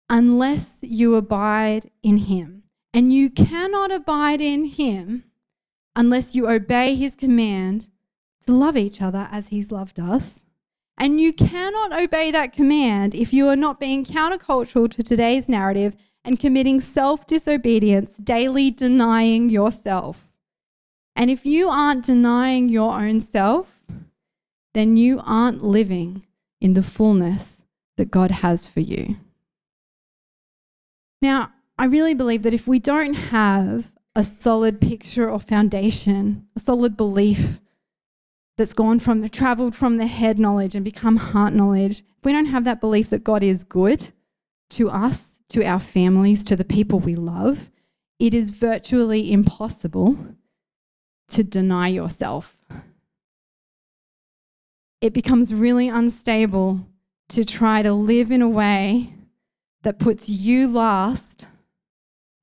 unless 0.09 0.79
you 0.81 1.13
abide 1.13 1.91
in 2.01 2.17
him. 2.17 2.63
And 2.93 3.13
you 3.13 3.29
cannot 3.29 3.91
abide 3.91 4.41
in 4.41 4.65
him 4.65 5.25
unless 5.97 6.33
you 6.33 6.47
obey 6.47 6.95
his 6.95 7.13
command 7.15 7.89
to 8.45 8.53
love 8.53 8.77
each 8.77 9.01
other 9.01 9.27
as 9.29 9.49
he's 9.49 9.71
loved 9.71 9.99
us 9.99 10.45
and 10.97 11.21
you 11.21 11.31
cannot 11.31 11.93
obey 11.93 12.31
that 12.31 12.53
command 12.53 13.13
if 13.13 13.31
you 13.31 13.47
are 13.47 13.55
not 13.55 13.79
being 13.79 14.03
countercultural 14.03 14.89
to 14.89 15.03
today's 15.03 15.47
narrative 15.47 15.95
and 16.23 16.39
committing 16.39 16.81
self 16.81 17.27
disobedience, 17.27 18.15
daily 18.17 18.71
denying 18.71 19.49
yourself. 19.49 20.27
And 21.15 21.29
if 21.29 21.45
you 21.45 21.69
aren't 21.69 22.05
denying 22.05 22.69
your 22.69 22.99
own 22.99 23.21
self, 23.21 23.79
then 24.73 24.97
you 24.97 25.21
aren't 25.23 25.63
living 25.63 26.25
in 26.59 26.73
the 26.73 26.83
fullness 26.83 27.61
that 27.97 28.11
God 28.11 28.31
has 28.31 28.67
for 28.67 28.79
you. 28.79 29.17
Now, 31.21 31.53
I 31.77 31.85
really 31.85 32.13
believe 32.13 32.43
that 32.43 32.53
if 32.53 32.67
we 32.67 32.79
don't 32.79 33.13
have 33.13 33.91
a 34.17 34.25
solid 34.25 34.81
picture 34.81 35.29
or 35.29 35.39
foundation, 35.39 36.47
a 36.55 36.59
solid 36.59 36.97
belief 36.97 37.61
that's 38.57 38.73
gone 38.73 38.97
from 38.97 39.21
the 39.21 39.29
traveled 39.29 39.75
from 39.75 39.97
the 39.97 40.07
head 40.07 40.39
knowledge 40.39 40.73
and 40.73 40.83
become 40.83 41.17
heart 41.17 41.53
knowledge, 41.53 41.99
if 41.99 42.25
we 42.25 42.31
don't 42.31 42.47
have 42.47 42.63
that 42.63 42.81
belief 42.81 43.11
that 43.11 43.23
God 43.23 43.43
is 43.43 43.63
good 43.63 44.09
to 44.71 44.89
us, 44.89 45.39
to 45.49 45.63
our 45.63 45.79
families, 45.79 46.43
to 46.45 46.55
the 46.55 46.65
people 46.65 46.99
we 46.99 47.13
love, 47.15 47.69
it 48.17 48.33
is 48.33 48.49
virtually 48.49 49.31
impossible 49.31 50.17
to 51.29 51.43
deny 51.43 51.87
yourself. 51.87 52.57
It 54.99 55.13
becomes 55.13 55.53
really 55.53 55.89
unstable 55.89 56.87
to 57.29 57.45
try 57.45 57.83
to 57.83 57.93
live 57.93 58.31
in 58.31 58.41
a 58.41 58.49
way 58.49 59.13
that 59.83 59.99
puts 59.99 60.27
you 60.27 60.67
last, 60.67 61.45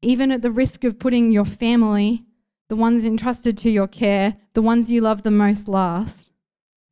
even 0.04 0.30
at 0.30 0.42
the 0.42 0.50
risk 0.50 0.84
of 0.84 0.98
putting 0.98 1.32
your 1.32 1.44
family 1.44 2.24
the 2.68 2.76
ones 2.76 3.04
entrusted 3.04 3.58
to 3.58 3.70
your 3.70 3.86
care, 3.86 4.36
the 4.54 4.62
ones 4.62 4.90
you 4.90 5.00
love 5.00 5.22
the 5.22 5.30
most 5.30 5.68
last, 5.68 6.30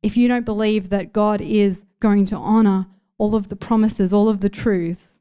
if 0.01 0.15
you 0.15 0.27
don't 0.27 0.45
believe 0.45 0.89
that 0.89 1.13
God 1.13 1.41
is 1.41 1.85
going 1.99 2.25
to 2.27 2.35
honor 2.35 2.87
all 3.17 3.35
of 3.35 3.49
the 3.49 3.55
promises, 3.55 4.13
all 4.13 4.29
of 4.29 4.41
the 4.41 4.49
truths 4.49 5.19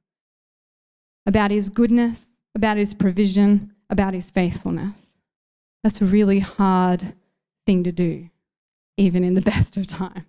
about 1.26 1.50
his 1.50 1.68
goodness, 1.68 2.26
about 2.54 2.76
his 2.76 2.94
provision, 2.94 3.72
about 3.88 4.12
his 4.12 4.30
faithfulness. 4.30 5.14
That's 5.82 6.00
a 6.00 6.04
really 6.04 6.40
hard 6.40 7.14
thing 7.64 7.84
to 7.84 7.92
do, 7.92 8.28
even 8.96 9.24
in 9.24 9.34
the 9.34 9.40
best 9.52 9.76
of 9.76 9.86
times. 9.86 10.26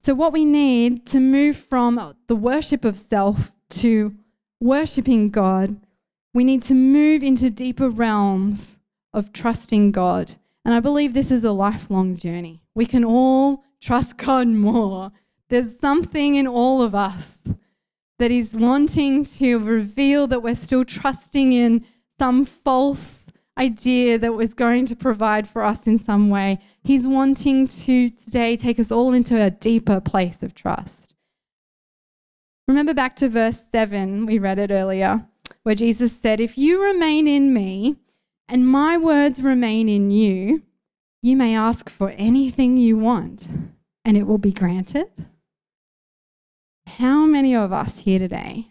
So, 0.00 0.14
what 0.14 0.34
we 0.34 0.44
need 0.44 1.06
to 1.06 1.20
move 1.20 1.56
from 1.56 2.14
the 2.26 2.36
worship 2.36 2.84
of 2.84 2.96
self 2.96 3.52
to 3.70 4.14
worshipping 4.64 5.28
God, 5.28 5.76
we 6.32 6.42
need 6.42 6.62
to 6.64 6.74
move 6.74 7.22
into 7.22 7.50
deeper 7.50 7.90
realms 7.90 8.78
of 9.12 9.32
trusting 9.32 9.92
God. 9.92 10.34
And 10.64 10.72
I 10.72 10.80
believe 10.80 11.12
this 11.12 11.30
is 11.30 11.44
a 11.44 11.52
lifelong 11.52 12.16
journey. 12.16 12.62
We 12.74 12.86
can 12.86 13.04
all 13.04 13.62
trust 13.80 14.16
God 14.16 14.48
more. 14.48 15.12
There's 15.50 15.78
something 15.78 16.34
in 16.36 16.46
all 16.46 16.80
of 16.80 16.94
us 16.94 17.40
that 18.18 18.30
is 18.30 18.54
wanting 18.54 19.24
to 19.24 19.58
reveal 19.58 20.26
that 20.28 20.42
we're 20.42 20.56
still 20.56 20.84
trusting 20.84 21.52
in 21.52 21.84
some 22.18 22.46
false 22.46 23.24
idea 23.58 24.18
that 24.18 24.32
was 24.32 24.54
going 24.54 24.86
to 24.86 24.96
provide 24.96 25.46
for 25.46 25.62
us 25.62 25.86
in 25.86 25.98
some 25.98 26.30
way. 26.30 26.58
He's 26.82 27.06
wanting 27.06 27.68
to 27.68 28.08
today 28.08 28.56
take 28.56 28.80
us 28.80 28.90
all 28.90 29.12
into 29.12 29.40
a 29.40 29.50
deeper 29.50 30.00
place 30.00 30.42
of 30.42 30.54
trust. 30.54 31.03
Remember 32.66 32.94
back 32.94 33.14
to 33.16 33.28
verse 33.28 33.62
7, 33.70 34.24
we 34.24 34.38
read 34.38 34.58
it 34.58 34.70
earlier, 34.70 35.26
where 35.64 35.74
Jesus 35.74 36.16
said, 36.16 36.40
If 36.40 36.56
you 36.56 36.82
remain 36.82 37.28
in 37.28 37.52
me 37.52 37.96
and 38.48 38.66
my 38.66 38.96
words 38.96 39.42
remain 39.42 39.88
in 39.88 40.10
you, 40.10 40.62
you 41.22 41.36
may 41.36 41.54
ask 41.54 41.90
for 41.90 42.10
anything 42.10 42.76
you 42.76 42.96
want 42.96 43.48
and 44.04 44.16
it 44.16 44.26
will 44.26 44.38
be 44.38 44.52
granted. 44.52 45.10
How 46.86 47.26
many 47.26 47.54
of 47.54 47.72
us 47.72 47.98
here 47.98 48.18
today 48.18 48.68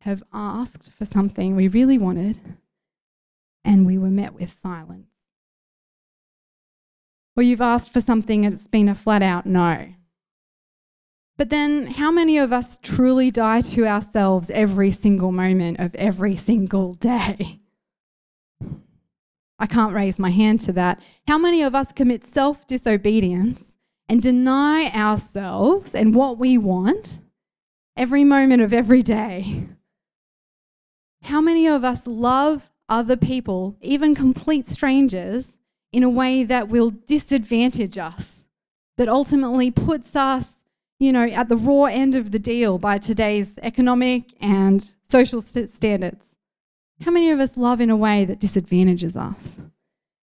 have 0.00 0.22
asked 0.32 0.92
for 0.92 1.04
something 1.04 1.54
we 1.54 1.68
really 1.68 1.98
wanted 1.98 2.40
and 3.64 3.86
we 3.86 3.98
were 3.98 4.10
met 4.10 4.34
with 4.34 4.50
silence? 4.50 5.06
Or 7.36 7.42
you've 7.42 7.60
asked 7.60 7.92
for 7.92 8.00
something 8.00 8.44
and 8.44 8.54
it's 8.54 8.68
been 8.68 8.88
a 8.88 8.94
flat 8.94 9.22
out 9.22 9.46
no. 9.46 9.94
But 11.36 11.50
then, 11.50 11.86
how 11.86 12.10
many 12.10 12.38
of 12.38 12.52
us 12.52 12.78
truly 12.82 13.30
die 13.30 13.62
to 13.62 13.86
ourselves 13.86 14.50
every 14.50 14.90
single 14.90 15.32
moment 15.32 15.80
of 15.80 15.94
every 15.94 16.36
single 16.36 16.94
day? 16.94 17.60
I 19.58 19.66
can't 19.66 19.94
raise 19.94 20.18
my 20.18 20.30
hand 20.30 20.60
to 20.62 20.72
that. 20.72 21.02
How 21.28 21.38
many 21.38 21.62
of 21.62 21.74
us 21.74 21.92
commit 21.92 22.24
self 22.24 22.66
disobedience 22.66 23.72
and 24.08 24.20
deny 24.20 24.90
ourselves 24.90 25.94
and 25.94 26.14
what 26.14 26.36
we 26.36 26.58
want 26.58 27.20
every 27.96 28.24
moment 28.24 28.60
of 28.60 28.72
every 28.72 29.02
day? 29.02 29.68
How 31.22 31.40
many 31.40 31.68
of 31.68 31.84
us 31.84 32.06
love 32.06 32.70
other 32.88 33.16
people, 33.16 33.76
even 33.80 34.14
complete 34.14 34.68
strangers, 34.68 35.56
in 35.92 36.02
a 36.02 36.10
way 36.10 36.42
that 36.42 36.68
will 36.68 36.90
disadvantage 36.90 37.98
us, 37.98 38.42
that 38.96 39.08
ultimately 39.08 39.70
puts 39.70 40.16
us, 40.16 40.58
you 41.02 41.12
know, 41.12 41.24
at 41.24 41.48
the 41.48 41.56
raw 41.56 41.86
end 41.86 42.14
of 42.14 42.30
the 42.30 42.38
deal 42.38 42.78
by 42.78 42.96
today's 42.96 43.58
economic 43.60 44.32
and 44.40 44.94
social 45.02 45.40
st- 45.40 45.68
standards. 45.68 46.36
How 47.04 47.10
many 47.10 47.30
of 47.30 47.40
us 47.40 47.56
love 47.56 47.80
in 47.80 47.90
a 47.90 47.96
way 47.96 48.24
that 48.24 48.38
disadvantages 48.38 49.16
us? 49.16 49.56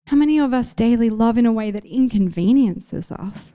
How 0.06 0.16
many 0.16 0.38
of 0.38 0.54
us 0.54 0.72
daily 0.72 1.10
love 1.10 1.36
in 1.36 1.46
a 1.46 1.52
way 1.52 1.72
that 1.72 1.84
inconveniences 1.84 3.10
us? 3.10 3.52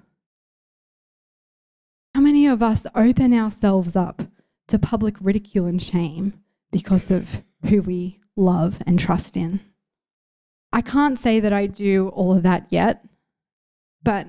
How 2.13 2.19
many 2.19 2.45
of 2.45 2.61
us 2.61 2.85
open 2.93 3.33
ourselves 3.33 3.95
up 3.95 4.23
to 4.67 4.77
public 4.77 5.15
ridicule 5.21 5.65
and 5.65 5.81
shame 5.81 6.33
because 6.73 7.09
of 7.09 7.41
who 7.69 7.81
we 7.81 8.19
love 8.35 8.81
and 8.85 8.99
trust 8.99 9.37
in? 9.37 9.61
I 10.73 10.81
can't 10.81 11.17
say 11.17 11.39
that 11.39 11.53
I 11.53 11.67
do 11.67 12.09
all 12.09 12.35
of 12.35 12.43
that 12.43 12.67
yet, 12.69 13.05
but 14.03 14.27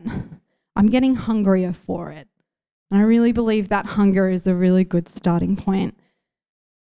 I'm 0.76 0.86
getting 0.86 1.16
hungrier 1.16 1.72
for 1.72 2.12
it. 2.12 2.27
And 2.90 3.00
I 3.00 3.04
really 3.04 3.32
believe 3.32 3.68
that 3.68 3.86
hunger 3.86 4.28
is 4.28 4.46
a 4.46 4.54
really 4.54 4.84
good 4.84 5.08
starting 5.08 5.56
point. 5.56 5.98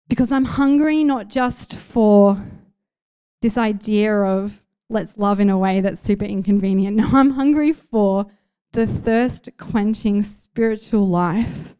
Because 0.07 0.31
I'm 0.31 0.45
hungry 0.45 1.03
not 1.03 1.29
just 1.29 1.75
for 1.75 2.45
this 3.41 3.57
idea 3.57 4.13
of 4.13 4.61
let's 4.89 5.17
love 5.17 5.39
in 5.39 5.49
a 5.49 5.57
way 5.57 5.81
that's 5.81 6.01
super 6.01 6.25
inconvenient. 6.25 6.97
No, 7.05 7.09
I'm 7.13 7.31
hungry 7.31 7.73
for 7.73 8.27
the 8.73 8.85
thirst 8.85 9.49
quenching 9.57 10.21
spiritual 10.21 11.07
life 11.07 11.75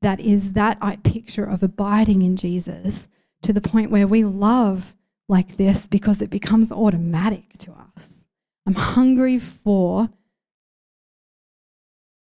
that 0.00 0.20
is 0.20 0.52
that 0.52 1.02
picture 1.02 1.44
of 1.44 1.62
abiding 1.62 2.22
in 2.22 2.36
Jesus 2.36 3.06
to 3.42 3.52
the 3.52 3.60
point 3.60 3.90
where 3.90 4.06
we 4.06 4.24
love 4.24 4.94
like 5.28 5.56
this 5.56 5.86
because 5.86 6.22
it 6.22 6.30
becomes 6.30 6.72
automatic 6.72 7.58
to 7.58 7.72
us. 7.72 8.24
I'm 8.66 8.74
hungry 8.74 9.38
for 9.38 10.10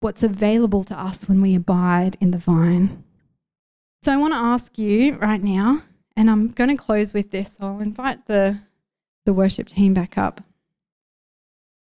what's 0.01 0.23
available 0.23 0.85
to 0.85 0.99
us 0.99 1.29
when 1.29 1.41
we 1.41 1.55
abide 1.55 2.17
in 2.21 2.31
the 2.31 2.39
vine. 2.39 3.05
So 4.03 4.13
I 4.13 4.17
want 4.17 4.33
to 4.33 4.39
ask 4.39 4.79
you 4.79 5.17
right 5.17 5.43
now, 5.43 5.83
and 6.17 6.31
I'm 6.31 6.49
going 6.49 6.71
to 6.71 6.77
close 6.77 7.13
with 7.13 7.31
this. 7.31 7.55
So 7.55 7.65
I'll 7.65 7.81
invite 7.81 8.27
the, 8.27 8.59
the 9.27 9.33
worship 9.33 9.69
team 9.69 9.95
back 9.95 10.17
up. 10.17 10.43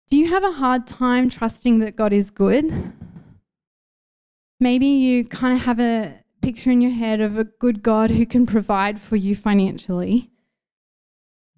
Do 0.10 0.18
you 0.18 0.28
have 0.30 0.44
a 0.44 0.52
hard 0.52 0.86
time 0.86 1.30
trusting 1.30 1.80
that 1.80 1.96
God 1.96 2.14
is 2.14 2.30
good? 2.30 2.72
Maybe 4.60 4.86
you 4.86 5.26
kind 5.26 5.58
of 5.58 5.64
have 5.64 5.80
a 5.80 6.20
picture 6.42 6.72
in 6.72 6.82
your 6.82 6.92
head 6.92 7.22
of 7.22 7.38
a 7.38 7.46
good 7.46 7.82
God 7.82 8.12
who 8.12 8.26
can 8.26 8.46
provide 8.46 9.00
for 9.00 9.16
you 9.16 9.36
financially 9.36 10.30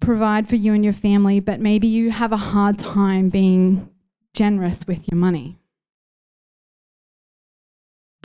provide 0.00 0.48
for 0.48 0.56
you 0.56 0.74
and 0.74 0.84
your 0.84 0.92
family, 0.92 1.40
but 1.40 1.60
maybe 1.60 1.86
you 1.86 2.10
have 2.10 2.32
a 2.32 2.36
hard 2.36 2.78
time 2.78 3.28
being 3.28 3.88
generous 4.34 4.86
with 4.86 5.10
your 5.10 5.18
money? 5.18 5.58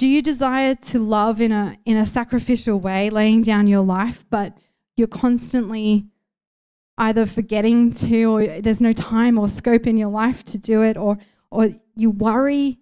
Do 0.01 0.07
you 0.07 0.23
desire 0.23 0.73
to 0.73 0.97
love 0.97 1.39
in 1.39 1.51
a, 1.51 1.77
in 1.85 1.95
a 1.95 2.07
sacrificial 2.07 2.79
way, 2.79 3.11
laying 3.11 3.43
down 3.43 3.67
your 3.67 3.83
life, 3.83 4.25
but 4.31 4.57
you're 4.97 5.05
constantly 5.05 6.07
either 6.97 7.27
forgetting 7.27 7.91
to, 7.91 8.23
or 8.23 8.61
there's 8.61 8.81
no 8.81 8.93
time 8.93 9.37
or 9.37 9.47
scope 9.47 9.85
in 9.85 9.97
your 9.97 10.09
life 10.09 10.43
to 10.45 10.57
do 10.57 10.81
it, 10.81 10.97
or, 10.97 11.19
or 11.51 11.69
you 11.95 12.09
worry 12.09 12.79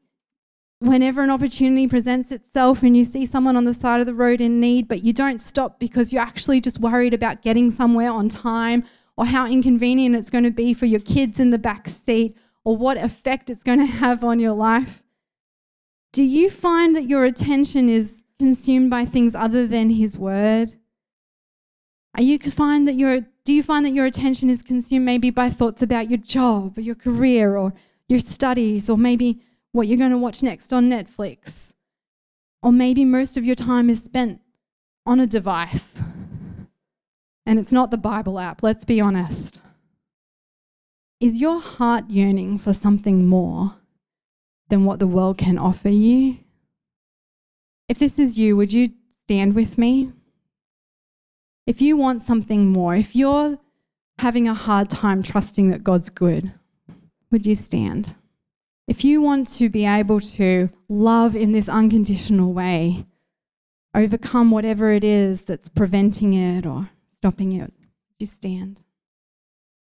whenever 0.79 1.21
an 1.21 1.29
opportunity 1.29 1.89
presents 1.89 2.32
itself 2.32 2.84
and 2.84 2.95
you 2.95 3.03
see 3.03 3.25
someone 3.25 3.58
on 3.58 3.65
the 3.65 3.73
side 3.73 3.99
of 3.99 4.05
the 4.05 4.13
road 4.13 4.39
in 4.39 4.62
need, 4.62 4.88
but 4.88 5.03
you 5.03 5.12
don't 5.12 5.41
stop 5.41 5.77
because 5.77 6.13
you're 6.13 6.21
actually 6.21 6.62
just 6.62 6.79
worried 6.79 7.13
about 7.13 7.41
getting 7.41 7.69
somewhere 7.69 8.12
on 8.12 8.29
time 8.29 8.82
or 9.17 9.25
how 9.25 9.45
inconvenient 9.45 10.15
it's 10.15 10.29
going 10.29 10.45
to 10.45 10.51
be 10.51 10.73
for 10.73 10.86
your 10.86 11.01
kids 11.01 11.38
in 11.38 11.49
the 11.49 11.60
back 11.60 11.89
seat 11.89 12.38
or 12.63 12.77
what 12.77 12.95
effect 12.95 13.49
it's 13.49 13.63
going 13.63 13.79
to 13.86 13.86
have 13.86 14.23
on 14.23 14.39
your 14.39 14.53
life. 14.53 15.03
Do 16.12 16.24
you 16.24 16.50
find 16.50 16.95
that 16.95 17.08
your 17.08 17.24
attention 17.24 17.89
is 17.89 18.24
consumed 18.39 18.89
by 18.89 19.06
things 19.06 19.36
other 19.36 19.67
than 19.67 19.91
his 19.91 20.17
word? 20.17 20.76
Are 22.15 22.24
you 22.24 22.39
find 22.39 22.88
that 22.88 22.95
your 22.95 23.22
do 23.45 23.54
you 23.54 23.63
find 23.63 23.86
that 23.86 23.93
your 23.93 24.06
attention 24.06 24.50
is 24.50 24.62
consumed 24.62 25.06
maybe 25.06 25.30
by 25.30 25.50
thoughts 25.50 25.82
about 25.82 26.10
your 26.10 26.17
job 26.17 26.78
or 26.78 26.82
your 26.82 26.95
career 26.95 27.58
or 27.58 27.74
your 28.08 28.19
studies 28.19 28.89
or 28.89 28.98
maybe 28.98 29.41
what 29.72 29.88
you're 29.88 29.98
going 29.98 30.12
to 30.12 30.17
watch 30.17 30.43
next 30.43 30.74
on 30.74 30.89
Netflix. 30.89 31.72
Or 32.62 32.72
maybe 32.72 33.06
most 33.06 33.38
of 33.38 33.45
your 33.45 33.56
time 33.56 33.89
is 33.89 34.04
spent 34.04 34.41
on 35.06 35.19
a 35.19 35.28
device. 35.28 36.00
And 37.45 37.58
it's 37.58 37.72
not 37.72 37.89
the 37.89 37.98
Bible 37.98 38.39
app, 38.39 38.62
let's 38.62 38.86
be 38.86 39.00
honest. 39.00 39.62
Is 41.19 41.39
your 41.39 41.60
heart 41.60 42.10
yearning 42.10 42.58
for 42.58 42.74
something 42.74 43.26
more 43.26 43.79
than 44.69 44.86
what 44.86 44.99
the 44.99 45.08
world 45.08 45.38
can 45.38 45.58
offer 45.58 45.89
you? 45.89 46.38
If 47.88 47.99
this 47.99 48.19
is 48.19 48.38
you, 48.38 48.55
would 48.55 48.71
you 48.71 48.91
stand 49.23 49.55
with 49.55 49.77
me? 49.77 50.12
If 51.65 51.82
you 51.82 51.97
want 51.97 52.21
something 52.21 52.67
more, 52.67 52.95
if 52.95 53.15
you're 53.15 53.60
having 54.19 54.47
a 54.47 54.53
hard 54.53 54.89
time 54.89 55.23
trusting 55.23 55.69
that 55.69 55.84
God's 55.84 56.10
good, 56.10 56.53
would 57.32 57.45
you 57.45 57.55
stand? 57.55 58.15
If 58.88 59.03
you 59.03 59.21
want 59.21 59.47
to 59.49 59.69
be 59.69 59.86
able 59.86 60.19
to 60.19 60.69
love 60.88 61.36
in 61.36 61.51
this 61.51 61.69
unconditional 61.69 62.53
way, 62.53 63.05
overcome 63.93 64.51
whatever 64.51 64.91
it 64.91 65.03
is 65.03 65.43
that's 65.43 65.69
preventing 65.69 66.34
it 66.34 66.65
or 66.65 66.89
stopping 67.12 67.53
it, 67.53 67.71
you 68.17 68.25
stand. 68.25 68.82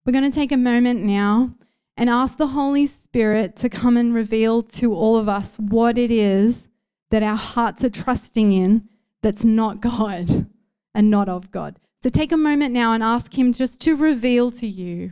We're 0.05 0.13
going 0.13 0.29
to 0.29 0.35
take 0.35 0.51
a 0.51 0.57
moment 0.57 1.03
now 1.03 1.55
and 1.99 2.09
ask 2.09 2.38
the 2.38 2.47
Holy 2.47 2.88
Spirit 2.88 3.57
to 3.57 3.67
come 3.67 3.97
and 3.97 4.13
reveal 4.13 4.63
to 4.63 4.93
all 4.93 5.17
of 5.17 5.27
us 5.27 5.57
what 5.57 5.97
it 5.97 6.09
is 6.09 6.65
that 7.09 7.21
our 7.21 7.35
hearts 7.35 7.83
are 7.83 7.89
trusting 7.89 8.53
in 8.53 8.88
that's 9.21 9.43
not 9.43 9.81
God 9.81 10.47
and 10.95 11.09
not 11.09 11.27
of 11.27 11.51
God. 11.51 11.77
So 12.01 12.07
take 12.07 12.31
a 12.31 12.38
moment 12.38 12.73
now 12.73 12.93
and 12.93 13.03
ask 13.03 13.38
Him 13.38 13.51
just 13.51 13.81
to 13.81 13.97
reveal 13.97 14.49
to 14.51 14.65
you 14.65 15.12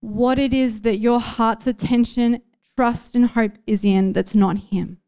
what 0.00 0.38
it 0.38 0.54
is 0.54 0.82
that 0.82 0.98
your 0.98 1.18
heart's 1.18 1.66
attention 1.66 2.40
trust 2.76 3.16
and 3.16 3.30
hope 3.30 3.58
is 3.66 3.84
in 3.84 4.12
that's 4.12 4.34
not 4.34 4.58
Him. 4.58 4.98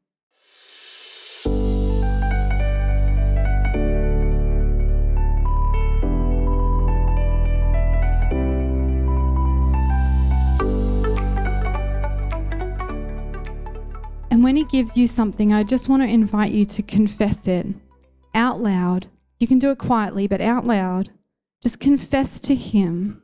When 14.49 14.57
He 14.57 14.65
gives 14.65 14.97
you 14.97 15.07
something, 15.07 15.53
I 15.53 15.63
just 15.63 15.91
want 15.91 16.01
to 16.01 16.09
invite 16.09 16.53
you 16.53 16.65
to 16.65 16.83
confess 16.83 17.47
it 17.47 17.67
out 18.35 18.63
loud 18.63 19.07
You 19.39 19.47
can 19.47 19.59
do 19.59 19.71
it 19.71 19.77
quietly, 19.77 20.27
but 20.27 20.41
out 20.41 20.67
loud. 20.67 21.11
Just 21.63 21.81
confess 21.81 22.41
to 22.41 22.55
Him 22.55 23.23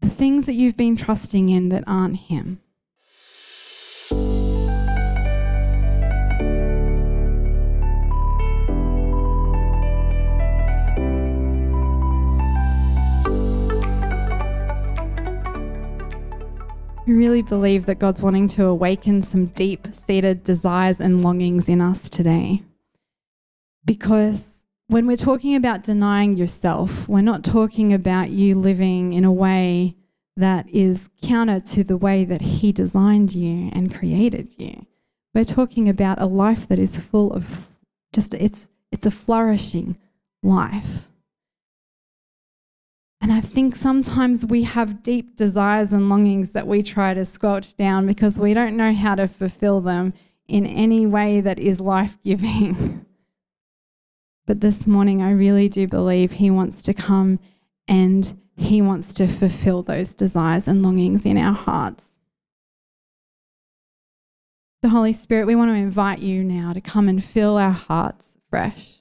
the 0.00 0.08
things 0.08 0.46
that 0.46 0.54
you've 0.54 0.78
been 0.78 0.96
trusting 0.96 1.50
in 1.50 1.68
that 1.68 1.84
aren't 1.86 2.16
Him. 2.16 2.62
I 17.06 17.10
really 17.10 17.42
believe 17.42 17.84
that 17.84 17.98
God's 17.98 18.22
wanting 18.22 18.48
to 18.48 18.64
awaken 18.64 19.20
some 19.22 19.46
deep 19.46 19.88
seated 19.92 20.42
desires 20.42 21.00
and 21.00 21.22
longings 21.22 21.68
in 21.68 21.82
us 21.82 22.08
today. 22.08 22.62
Because 23.84 24.64
when 24.86 25.06
we're 25.06 25.18
talking 25.18 25.54
about 25.54 25.84
denying 25.84 26.38
yourself, 26.38 27.06
we're 27.06 27.20
not 27.20 27.44
talking 27.44 27.92
about 27.92 28.30
you 28.30 28.54
living 28.54 29.12
in 29.12 29.24
a 29.24 29.32
way 29.32 29.96
that 30.38 30.66
is 30.70 31.10
counter 31.20 31.60
to 31.60 31.84
the 31.84 31.98
way 31.98 32.24
that 32.24 32.40
He 32.40 32.72
designed 32.72 33.34
you 33.34 33.68
and 33.74 33.94
created 33.94 34.54
you. 34.56 34.86
We're 35.34 35.44
talking 35.44 35.90
about 35.90 36.22
a 36.22 36.26
life 36.26 36.68
that 36.68 36.78
is 36.78 36.98
full 36.98 37.34
of 37.34 37.68
just, 38.14 38.32
it's, 38.32 38.70
it's 38.90 39.04
a 39.04 39.10
flourishing 39.10 39.98
life. 40.42 41.06
And 43.24 43.32
I 43.32 43.40
think 43.40 43.74
sometimes 43.74 44.44
we 44.44 44.64
have 44.64 45.02
deep 45.02 45.34
desires 45.34 45.94
and 45.94 46.10
longings 46.10 46.50
that 46.50 46.66
we 46.66 46.82
try 46.82 47.14
to 47.14 47.24
squelch 47.24 47.74
down 47.74 48.06
because 48.06 48.38
we 48.38 48.52
don't 48.52 48.76
know 48.76 48.92
how 48.92 49.14
to 49.14 49.26
fulfill 49.26 49.80
them 49.80 50.12
in 50.46 50.66
any 50.66 51.06
way 51.06 51.40
that 51.40 51.58
is 51.58 51.80
life 51.80 52.18
giving. 52.22 53.06
but 54.46 54.60
this 54.60 54.86
morning, 54.86 55.22
I 55.22 55.30
really 55.30 55.70
do 55.70 55.88
believe 55.88 56.32
He 56.32 56.50
wants 56.50 56.82
to 56.82 56.92
come 56.92 57.40
and 57.88 58.38
He 58.58 58.82
wants 58.82 59.14
to 59.14 59.26
fulfill 59.26 59.82
those 59.82 60.12
desires 60.12 60.68
and 60.68 60.82
longings 60.82 61.24
in 61.24 61.38
our 61.38 61.54
hearts. 61.54 62.18
The 64.82 64.90
Holy 64.90 65.14
Spirit, 65.14 65.46
we 65.46 65.56
want 65.56 65.70
to 65.70 65.76
invite 65.76 66.18
you 66.18 66.44
now 66.44 66.74
to 66.74 66.80
come 66.82 67.08
and 67.08 67.24
fill 67.24 67.56
our 67.56 67.72
hearts 67.72 68.36
fresh. 68.50 69.00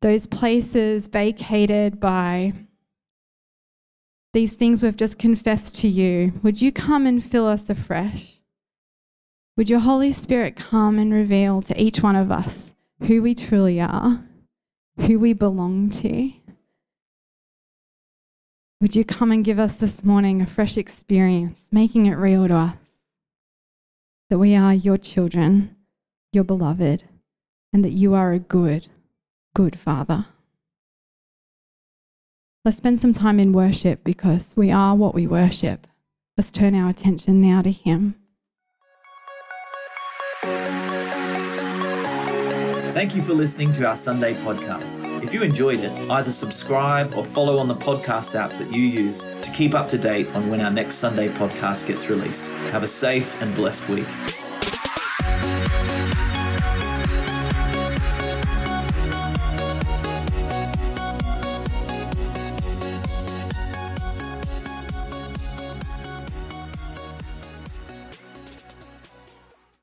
Those 0.00 0.28
places 0.28 1.08
vacated 1.08 1.98
by 1.98 2.52
these 4.36 4.52
things 4.52 4.82
we've 4.82 4.98
just 4.98 5.18
confessed 5.18 5.76
to 5.76 5.88
you, 5.88 6.30
would 6.42 6.60
you 6.60 6.70
come 6.70 7.06
and 7.06 7.24
fill 7.24 7.46
us 7.46 7.70
afresh? 7.70 8.38
Would 9.56 9.70
your 9.70 9.78
Holy 9.78 10.12
Spirit 10.12 10.56
come 10.56 10.98
and 10.98 11.10
reveal 11.10 11.62
to 11.62 11.82
each 11.82 12.02
one 12.02 12.16
of 12.16 12.30
us 12.30 12.74
who 13.04 13.22
we 13.22 13.34
truly 13.34 13.80
are, 13.80 14.22
who 15.00 15.18
we 15.18 15.32
belong 15.32 15.88
to? 15.88 16.32
Would 18.82 18.94
you 18.94 19.06
come 19.06 19.32
and 19.32 19.42
give 19.42 19.58
us 19.58 19.76
this 19.76 20.04
morning 20.04 20.42
a 20.42 20.46
fresh 20.46 20.76
experience, 20.76 21.68
making 21.72 22.04
it 22.04 22.16
real 22.16 22.46
to 22.46 22.56
us 22.56 22.76
that 24.28 24.38
we 24.38 24.54
are 24.54 24.74
your 24.74 24.98
children, 24.98 25.74
your 26.34 26.44
beloved, 26.44 27.04
and 27.72 27.82
that 27.82 27.92
you 27.92 28.12
are 28.12 28.32
a 28.32 28.38
good, 28.38 28.88
good 29.54 29.78
Father? 29.78 30.26
Let's 32.66 32.78
spend 32.78 32.98
some 32.98 33.12
time 33.12 33.38
in 33.38 33.52
worship 33.52 34.02
because 34.02 34.52
we 34.56 34.72
are 34.72 34.96
what 34.96 35.14
we 35.14 35.28
worship. 35.28 35.86
Let's 36.36 36.50
turn 36.50 36.74
our 36.74 36.90
attention 36.90 37.40
now 37.40 37.62
to 37.62 37.70
Him. 37.70 38.16
Thank 42.92 43.14
you 43.14 43.22
for 43.22 43.34
listening 43.34 43.72
to 43.74 43.86
our 43.86 43.94
Sunday 43.94 44.34
podcast. 44.34 45.22
If 45.22 45.32
you 45.32 45.44
enjoyed 45.44 45.78
it, 45.78 45.92
either 46.10 46.32
subscribe 46.32 47.14
or 47.14 47.24
follow 47.24 47.58
on 47.58 47.68
the 47.68 47.76
podcast 47.76 48.34
app 48.34 48.50
that 48.58 48.74
you 48.74 48.82
use 48.82 49.22
to 49.42 49.50
keep 49.52 49.72
up 49.72 49.88
to 49.90 49.98
date 49.98 50.26
on 50.34 50.50
when 50.50 50.60
our 50.60 50.72
next 50.72 50.96
Sunday 50.96 51.28
podcast 51.28 51.86
gets 51.86 52.10
released. 52.10 52.48
Have 52.72 52.82
a 52.82 52.88
safe 52.88 53.40
and 53.40 53.54
blessed 53.54 53.88
week. 53.88 54.08